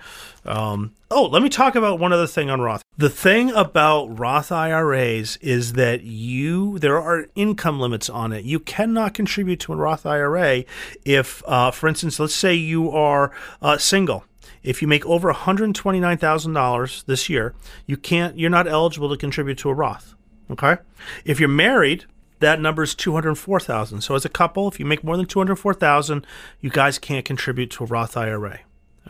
Um, 0.45 0.93
oh, 1.11 1.25
let 1.25 1.43
me 1.43 1.49
talk 1.49 1.75
about 1.75 1.99
one 1.99 2.13
other 2.13 2.27
thing 2.27 2.49
on 2.51 2.61
Roth. 2.61 2.83
The 2.97 3.11
thing 3.11 3.51
about 3.51 4.19
Roth 4.19 4.53
IRAs 4.53 5.37
is 5.39 5.73
that 5.75 6.03
you 6.03 6.79
there 6.79 7.01
are 7.01 7.27
income 7.35 7.81
limits 7.81 8.09
on 8.09 8.33
it. 8.33 8.45
You 8.45 8.61
cannot 8.61 9.15
contribute 9.15 9.61
to 9.61 9.73
a 9.73 9.77
Roth 9.77 10.07
IRA 10.07 10.65
if, 11.05 11.43
uh, 11.47 11.71
for 11.71 11.89
instance, 11.89 12.21
let's 12.21 12.35
say 12.35 12.55
you 12.55 12.91
are 12.91 13.33
uh, 13.61 13.79
single. 13.79 14.25
If 14.63 14.83
you 14.83 14.89
make 14.89 15.07
over 15.07 15.33
$129,000 15.33 17.05
this 17.07 17.29
year, 17.29 17.55
you 17.87 17.97
can't 17.97 18.39
you're 18.39 18.51
not 18.51 18.67
eligible 18.69 19.09
to 19.11 19.17
contribute 19.17 19.59
to 19.59 19.71
a 19.71 19.75
Roth. 19.75 20.15
Okay? 20.51 20.77
If 21.25 21.41
you're 21.41 21.49
married, 21.49 22.05
that 22.41 22.61
number 22.61 22.83
is 22.83 22.95
204,000. 22.95 24.01
So 24.01 24.15
as 24.15 24.25
a 24.25 24.29
couple, 24.29 24.69
if 24.69 24.79
you 24.79 24.87
make 24.87 25.03
more 25.03 25.17
than 25.17 25.27
204,000, 25.27 26.27
you 26.61 26.71
guys 26.71 26.99
can't 26.99 27.25
contribute 27.25 27.71
to 27.73 27.85
a 27.85 27.87
Roth 27.87 28.17
IRA. 28.17 28.61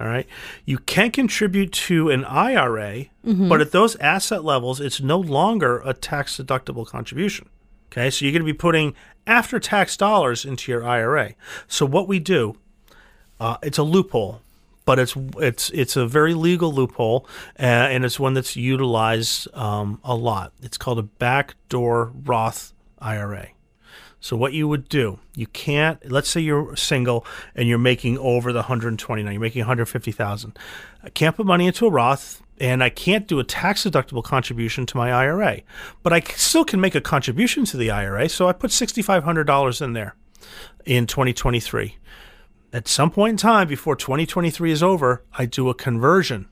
All 0.00 0.06
right? 0.06 0.26
You 0.64 0.78
can 0.78 1.10
contribute 1.10 1.72
to 1.72 2.10
an 2.10 2.24
IRA, 2.24 3.06
but 3.48 3.60
at 3.60 3.72
those 3.72 3.96
asset 3.96 4.44
levels, 4.44 4.80
it's 4.80 5.00
no 5.00 5.18
longer 5.18 5.82
a 5.84 5.92
tax 5.92 6.38
deductible 6.38 6.86
contribution. 6.86 7.48
Okay? 7.90 8.10
So 8.10 8.24
you're 8.24 8.32
going 8.32 8.42
to 8.42 8.52
be 8.52 8.56
putting 8.56 8.94
after 9.26 9.58
tax 9.58 9.96
dollars 9.96 10.44
into 10.44 10.70
your 10.70 10.86
IRA. 10.86 11.34
So 11.66 11.84
what 11.84 12.08
we 12.08 12.18
do 12.20 12.56
uh, 13.40 13.56
it's 13.62 13.78
a 13.78 13.82
loophole, 13.82 14.40
but 14.84 14.98
it's 14.98 15.14
it's 15.36 15.70
it's 15.70 15.96
a 15.96 16.06
very 16.06 16.34
legal 16.34 16.72
loophole, 16.72 17.26
uh, 17.58 17.62
and 17.62 18.04
it's 18.04 18.18
one 18.18 18.34
that's 18.34 18.56
utilized 18.56 19.48
um, 19.54 20.00
a 20.02 20.14
lot. 20.14 20.52
It's 20.62 20.78
called 20.78 20.98
a 20.98 21.02
backdoor 21.02 22.12
Roth 22.24 22.72
IRA. 23.00 23.48
So 24.20 24.36
what 24.36 24.52
you 24.52 24.66
would 24.66 24.88
do, 24.88 25.20
you 25.36 25.46
can't. 25.46 26.10
Let's 26.10 26.28
say 26.28 26.40
you're 26.40 26.74
single 26.74 27.24
and 27.54 27.68
you're 27.68 27.78
making 27.78 28.18
over 28.18 28.52
the 28.52 28.60
129. 28.60 29.32
You're 29.32 29.40
making 29.40 29.60
150,000. 29.60 30.58
I 31.04 31.10
can't 31.10 31.36
put 31.36 31.46
money 31.46 31.68
into 31.68 31.86
a 31.86 31.90
Roth, 31.90 32.42
and 32.58 32.82
I 32.82 32.90
can't 32.90 33.28
do 33.28 33.38
a 33.38 33.44
tax 33.44 33.84
deductible 33.84 34.24
contribution 34.24 34.86
to 34.86 34.96
my 34.96 35.12
IRA, 35.12 35.60
but 36.02 36.12
I 36.12 36.20
still 36.20 36.64
can 36.64 36.80
make 36.80 36.96
a 36.96 37.00
contribution 37.00 37.64
to 37.66 37.76
the 37.76 37.92
IRA. 37.92 38.28
So 38.28 38.48
I 38.48 38.52
put 38.52 38.72
$6,500 38.72 39.82
in 39.82 39.92
there 39.92 40.16
in 40.84 41.06
2023 41.06 41.96
at 42.72 42.88
some 42.88 43.10
point 43.10 43.32
in 43.32 43.36
time 43.36 43.68
before 43.68 43.96
2023 43.96 44.70
is 44.70 44.82
over, 44.82 45.24
I 45.36 45.46
do 45.46 45.68
a 45.68 45.74
conversion 45.74 46.48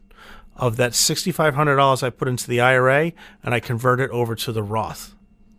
of 0.57 0.77
that 0.77 0.93
$6,500 0.93 2.03
I 2.03 2.11
put 2.11 2.29
into 2.29 2.49
the 2.49 2.61
IRA 2.61 3.13
and 3.43 3.55
I 3.55 3.61
convert 3.61 4.01
it 4.01 4.11
over 4.11 4.35
to 4.37 4.53
the 4.53 4.63
Roth. 4.63 5.15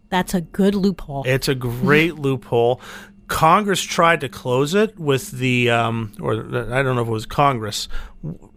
That's 0.10 0.34
a 0.34 0.42
good 0.42 0.76
loophole. 0.76 1.24
It's 1.26 1.48
a 1.48 1.56
great 1.56 2.16
loophole. 2.20 2.82
Congress 3.28 3.82
tried 3.82 4.22
to 4.22 4.30
close 4.30 4.74
it 4.74 4.98
with 4.98 5.32
the, 5.32 5.70
um, 5.70 6.14
or 6.22 6.34
I 6.34 6.82
don't 6.82 6.96
know 6.96 7.02
if 7.02 7.08
it 7.10 7.12
was 7.12 7.26
Congress, 7.26 7.90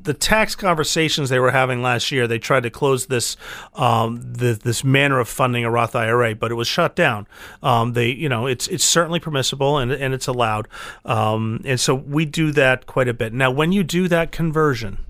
the 0.00 0.14
tax 0.14 0.54
conversations 0.54 1.28
they 1.28 1.40
were 1.40 1.50
having 1.50 1.83
last 1.83 2.12
year. 2.12 2.28
They 2.28 2.38
tried 2.38 2.62
to 2.62 2.71
close 2.71 3.07
this, 3.07 3.37
um, 3.75 4.21
the, 4.33 4.54
this 4.54 4.85
manner 4.85 5.19
of 5.19 5.28
funding 5.28 5.64
a 5.64 5.71
Roth 5.71 5.97
IRA, 5.97 6.37
but 6.37 6.52
it 6.52 6.54
was 6.54 6.69
shut 6.69 6.95
down. 6.95 7.26
Um, 7.64 7.95
they, 7.95 8.11
you 8.11 8.28
know, 8.28 8.47
it's 8.47 8.69
it's 8.69 8.85
certainly 8.85 9.19
permissible 9.19 9.76
and 9.78 9.90
and 9.90 10.14
it's 10.14 10.28
allowed, 10.28 10.69
um, 11.04 11.61
and 11.64 11.80
so 11.80 11.95
we 11.95 12.25
do 12.25 12.52
that 12.52 12.87
quite 12.87 13.09
a 13.09 13.14
bit. 13.14 13.33
Now, 13.33 13.50
when 13.50 13.73
you 13.73 13.83
do 13.83 14.07
that 14.07 14.30
conversion, 14.30 15.04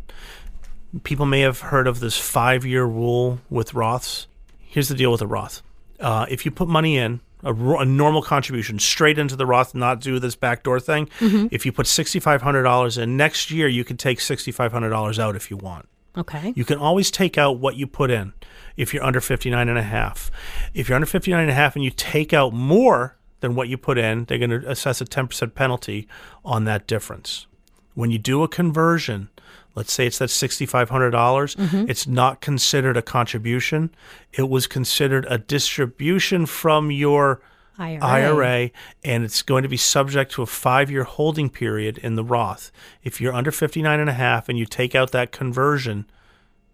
people 1.02 1.26
may 1.26 1.40
have 1.40 1.60
heard 1.60 1.86
of 1.86 2.00
this 2.00 2.18
five 2.18 2.64
year 2.64 2.84
rule 2.84 3.40
with 3.50 3.72
Roths. 3.72 4.26
Here's 4.58 4.88
the 4.88 4.94
deal 4.94 5.12
with 5.12 5.20
a 5.20 5.26
Roth. 5.26 5.62
Uh, 6.00 6.26
if 6.28 6.44
you 6.44 6.50
put 6.50 6.68
money 6.68 6.96
in, 6.96 7.20
a, 7.42 7.54
a 7.54 7.84
normal 7.84 8.22
contribution 8.22 8.78
straight 8.78 9.18
into 9.18 9.36
the 9.36 9.46
Roth, 9.46 9.74
not 9.74 10.00
do 10.00 10.18
this 10.18 10.34
backdoor 10.36 10.80
thing, 10.80 11.08
if 11.20 11.64
you 11.64 11.72
put 11.72 11.86
$6,500 11.86 13.02
in, 13.02 13.16
next 13.16 13.50
year 13.50 13.68
you 13.68 13.84
can 13.84 13.96
take 13.96 14.18
$6,500 14.18 15.18
out 15.18 15.36
if 15.36 15.50
you 15.50 15.56
want. 15.56 15.88
okay. 16.16 16.52
You 16.56 16.64
can 16.64 16.78
always 16.78 17.10
take 17.10 17.38
out 17.38 17.58
what 17.58 17.76
you 17.76 17.86
put 17.86 18.10
in 18.10 18.32
if 18.76 18.92
you're 18.92 19.04
under 19.04 19.20
59 19.20 19.68
and 19.68 19.78
a 19.78 19.82
half. 19.82 20.30
If 20.74 20.88
you're 20.88 20.96
under 20.96 21.06
59 21.06 21.40
and 21.40 21.50
a 21.50 21.54
half 21.54 21.76
and 21.76 21.84
you 21.84 21.90
take 21.90 22.32
out 22.32 22.52
more 22.52 23.16
than 23.40 23.54
what 23.54 23.68
you 23.68 23.78
put 23.78 23.96
in, 23.98 24.24
they're 24.24 24.38
going 24.38 24.50
to 24.50 24.68
assess 24.70 25.00
a 25.00 25.04
10% 25.04 25.54
penalty 25.54 26.06
on 26.44 26.64
that 26.64 26.86
difference. 26.86 27.46
When 27.94 28.10
you 28.10 28.18
do 28.18 28.42
a 28.42 28.48
conversion, 28.48 29.28
let's 29.74 29.92
say 29.92 30.06
it's 30.06 30.18
that 30.18 30.28
$6,500, 30.28 31.10
dollars 31.10 31.56
mm-hmm. 31.56 31.84
it's 31.88 32.06
not 32.06 32.40
considered 32.40 32.96
a 32.96 33.02
contribution. 33.02 33.90
It 34.32 34.48
was 34.48 34.66
considered 34.66 35.26
a 35.28 35.38
distribution 35.38 36.46
from 36.46 36.90
your 36.90 37.40
IRA. 37.78 38.02
IRA, 38.02 38.70
and 39.02 39.24
it's 39.24 39.42
going 39.42 39.62
to 39.62 39.68
be 39.68 39.76
subject 39.76 40.32
to 40.32 40.42
a 40.42 40.46
five 40.46 40.90
year 40.90 41.04
holding 41.04 41.48
period 41.48 41.98
in 41.98 42.14
the 42.14 42.24
Roth. 42.24 42.70
If 43.02 43.20
you're 43.20 43.32
under 43.32 43.50
59 43.50 43.98
and 43.98 44.10
a 44.10 44.14
half 44.14 44.48
and 44.48 44.58
you 44.58 44.66
take 44.66 44.94
out 44.94 45.12
that 45.12 45.32
conversion, 45.32 46.10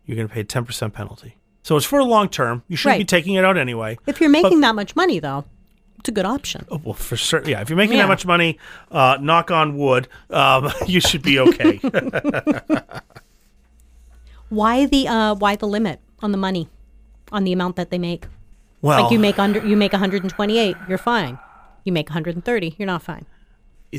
you're 0.05 0.17
going 0.17 0.29
to 0.29 0.35
pay 0.35 0.41
a 0.41 0.45
10% 0.45 0.93
penalty. 0.93 1.37
So 1.63 1.77
it's 1.77 1.87
for 1.87 1.99
the 2.01 2.09
long 2.09 2.29
term. 2.29 2.63
You 2.69 2.77
shouldn't 2.77 3.01
be 3.01 3.05
taking 3.05 3.35
it 3.35 3.45
out 3.45 3.57
anyway. 3.57 3.99
If 4.07 4.21
you're 4.21 4.31
making 4.31 4.61
that 4.61 4.75
much 4.75 4.95
money, 4.95 5.19
though, 5.19 5.45
it's 5.99 6.09
a 6.09 6.13
good 6.13 6.25
option. 6.27 6.67
Oh, 6.71 6.81
Well, 6.85 6.95
for 6.95 7.17
sure. 7.17 7.43
yeah. 7.49 7.61
If 7.61 7.69
you're 7.71 7.77
making 7.77 7.97
Yeah. 7.97 8.03
that 8.05 8.09
much 8.09 8.27
money, 8.27 8.59
uh, 8.91 9.19
knock 9.21 9.51
on 9.51 9.77
wood, 9.77 10.09
um, 10.31 10.71
you 10.87 11.01
should 11.01 11.23
be 11.23 11.39
okay. 11.41 11.81
Why 14.49 14.87
the 14.87 15.09
uh, 15.09 15.35
why 15.35 15.57
the 15.57 15.67
limit 15.67 16.01
on 16.23 16.31
the 16.33 16.39
money, 16.39 16.69
on 17.33 17.45
the 17.45 17.53
amount 17.53 17.77
that 17.77 17.91
they 17.91 17.99
make? 17.99 18.27
well, 18.81 19.03
Like 19.03 19.13
you 19.13 19.19
make 19.19 19.39
under 19.39 19.65
you 19.67 19.77
make 19.77 19.93
128, 19.93 20.77
you're 20.89 20.99
fine. 20.99 21.39
You 21.85 21.93
make 21.93 22.09
130, 22.09 22.77
you're 22.79 22.87
not 22.87 23.03
fine. 23.03 23.27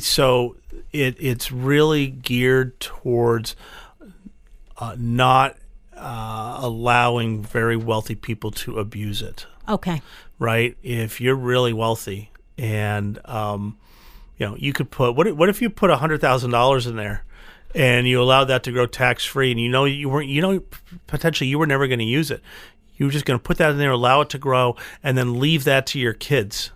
so 0.00 0.56
it 0.92 1.16
it's 1.18 1.50
really 1.52 2.06
geared 2.06 2.78
towards 2.80 3.56
uh, 4.78 4.94
not 4.98 5.56
uh, 5.98 6.58
allowing 6.60 7.42
very 7.42 7.76
wealthy 7.76 8.14
people 8.14 8.50
to 8.52 8.78
abuse 8.78 9.22
it. 9.22 9.46
Okay. 9.68 10.00
right? 10.38 10.76
If 10.82 11.20
you're 11.20 11.34
really 11.34 11.72
wealthy 11.72 12.30
and 12.56 13.18
um, 13.26 13.76
you 14.38 14.46
know, 14.46 14.56
you 14.56 14.72
could 14.72 14.90
put 14.90 15.14
what 15.14 15.26
if, 15.26 15.36
what 15.36 15.48
if 15.48 15.60
you 15.60 15.68
put 15.68 15.90
a 15.90 15.96
hundred 15.96 16.20
thousand 16.20 16.50
dollars 16.52 16.86
in 16.86 16.96
there 16.96 17.24
and 17.74 18.08
you 18.08 18.22
allowed 18.22 18.44
that 18.44 18.62
to 18.64 18.72
grow 18.72 18.86
tax 18.86 19.24
free 19.24 19.50
and 19.50 19.60
you 19.60 19.68
know 19.68 19.84
you 19.84 20.08
weren't 20.08 20.28
you 20.28 20.40
know 20.40 20.62
potentially 21.06 21.48
you 21.48 21.58
were 21.58 21.66
never 21.66 21.86
going 21.86 21.98
to 21.98 22.04
use 22.04 22.30
it. 22.30 22.42
You 22.96 23.06
were 23.06 23.12
just 23.12 23.26
going 23.26 23.38
to 23.38 23.42
put 23.42 23.58
that 23.58 23.70
in 23.70 23.78
there, 23.78 23.92
allow 23.92 24.22
it 24.22 24.30
to 24.30 24.38
grow, 24.38 24.74
and 25.04 25.16
then 25.16 25.38
leave 25.38 25.64
that 25.64 25.86
to 25.88 26.00
your 26.00 26.14
kids. 26.14 26.72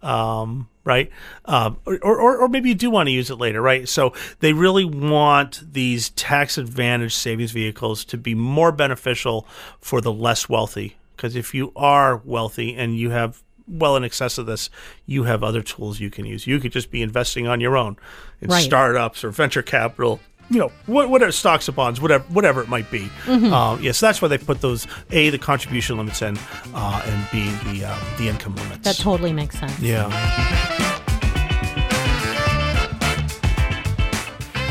Um, 0.00 0.68
right? 0.88 1.08
Um, 1.44 1.78
or, 1.86 1.98
or, 2.02 2.36
or 2.38 2.48
maybe 2.48 2.70
you 2.70 2.74
do 2.74 2.90
want 2.90 3.06
to 3.06 3.12
use 3.12 3.30
it 3.30 3.36
later, 3.36 3.62
right? 3.62 3.88
So 3.88 4.12
they 4.40 4.52
really 4.52 4.84
want 4.84 5.62
these 5.72 6.10
tax 6.10 6.58
advantage 6.58 7.14
savings 7.14 7.52
vehicles 7.52 8.04
to 8.06 8.16
be 8.16 8.34
more 8.34 8.72
beneficial 8.72 9.46
for 9.80 10.00
the 10.00 10.12
less 10.12 10.48
wealthy. 10.48 10.96
Because 11.14 11.36
if 11.36 11.54
you 11.54 11.72
are 11.76 12.16
wealthy 12.24 12.74
and 12.74 12.96
you 12.98 13.10
have 13.10 13.42
well 13.68 13.96
in 13.96 14.02
excess 14.04 14.38
of 14.38 14.46
this, 14.46 14.70
you 15.04 15.24
have 15.24 15.42
other 15.44 15.62
tools 15.62 16.00
you 16.00 16.10
can 16.10 16.24
use. 16.24 16.46
You 16.46 16.58
could 16.58 16.72
just 16.72 16.90
be 16.90 17.02
investing 17.02 17.46
on 17.46 17.60
your 17.60 17.76
own 17.76 17.96
in 18.40 18.48
Right. 18.48 18.64
startups 18.64 19.22
or 19.24 19.30
venture 19.30 19.62
capital. 19.62 20.20
You 20.50 20.60
know, 20.60 20.72
what, 20.86 21.10
whatever 21.10 21.30
stocks 21.30 21.68
or 21.68 21.72
bonds, 21.72 22.00
whatever, 22.00 22.24
whatever 22.32 22.62
it 22.62 22.68
might 22.70 22.90
be. 22.90 23.10
Um, 23.26 23.82
yes, 23.82 24.00
that's 24.00 24.22
why 24.22 24.28
they 24.28 24.38
put 24.38 24.62
those 24.62 24.86
a 25.10 25.28
the 25.28 25.36
contribution 25.36 25.98
limits 25.98 26.22
in, 26.22 26.38
uh, 26.72 27.02
and 27.04 27.28
b 27.30 27.50
the 27.70 27.84
uh, 27.86 27.98
the 28.16 28.28
income 28.28 28.54
limits. 28.56 28.80
That 28.84 28.96
totally 28.96 29.34
makes 29.34 29.58
sense. 29.58 29.78
yeah. 29.78 30.77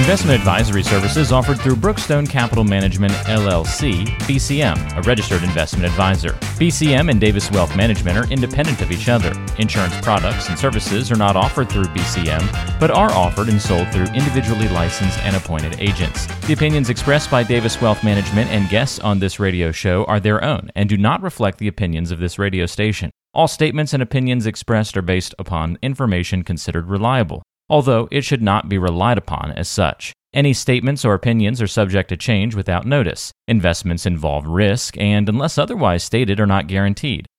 Investment 0.06 0.38
advisory 0.38 0.84
services 0.84 1.32
offered 1.32 1.60
through 1.60 1.74
Brookstone 1.74 2.30
Capital 2.30 2.62
Management 2.62 3.12
LLC, 3.24 4.06
BCM, 4.28 4.96
a 4.96 5.02
registered 5.02 5.42
investment 5.42 5.84
advisor. 5.84 6.34
BCM 6.60 7.10
and 7.10 7.20
Davis 7.20 7.50
Wealth 7.50 7.74
Management 7.74 8.16
are 8.16 8.30
independent 8.30 8.80
of 8.80 8.92
each 8.92 9.08
other. 9.08 9.32
Insurance 9.58 9.96
products 10.02 10.48
and 10.48 10.56
services 10.56 11.10
are 11.10 11.16
not 11.16 11.34
offered 11.34 11.68
through 11.68 11.86
BCM, 11.86 12.78
but 12.78 12.92
are 12.92 13.10
offered 13.10 13.48
and 13.48 13.60
sold 13.60 13.90
through 13.90 14.06
individually 14.14 14.68
licensed 14.68 15.18
and 15.22 15.34
appointed 15.34 15.80
agents. 15.80 16.26
The 16.46 16.52
opinions 16.52 16.88
expressed 16.88 17.28
by 17.28 17.42
Davis 17.42 17.80
Wealth 17.80 18.04
Management 18.04 18.48
and 18.50 18.68
guests 18.68 19.00
on 19.00 19.18
this 19.18 19.40
radio 19.40 19.72
show 19.72 20.04
are 20.04 20.20
their 20.20 20.40
own 20.44 20.70
and 20.76 20.88
do 20.88 20.96
not 20.96 21.20
reflect 21.20 21.58
the 21.58 21.66
opinions 21.66 22.12
of 22.12 22.20
this 22.20 22.38
radio 22.38 22.66
station. 22.66 23.10
All 23.34 23.48
statements 23.48 23.92
and 23.92 24.04
opinions 24.04 24.46
expressed 24.46 24.96
are 24.96 25.02
based 25.02 25.34
upon 25.36 25.78
information 25.82 26.44
considered 26.44 26.88
reliable 26.88 27.42
although 27.68 28.08
it 28.10 28.24
should 28.24 28.42
not 28.42 28.68
be 28.68 28.78
relied 28.78 29.18
upon 29.18 29.52
as 29.52 29.68
such. 29.68 30.12
Any 30.32 30.52
statements 30.52 31.04
or 31.04 31.14
opinions 31.14 31.62
are 31.62 31.66
subject 31.66 32.08
to 32.10 32.16
change 32.16 32.54
without 32.54 32.86
notice. 32.86 33.32
Investments 33.48 34.04
involve 34.04 34.46
risk 34.46 34.96
and, 34.98 35.28
unless 35.28 35.56
otherwise 35.56 36.04
stated, 36.04 36.38
are 36.38 36.46
not 36.46 36.66
guaranteed. 36.66 37.26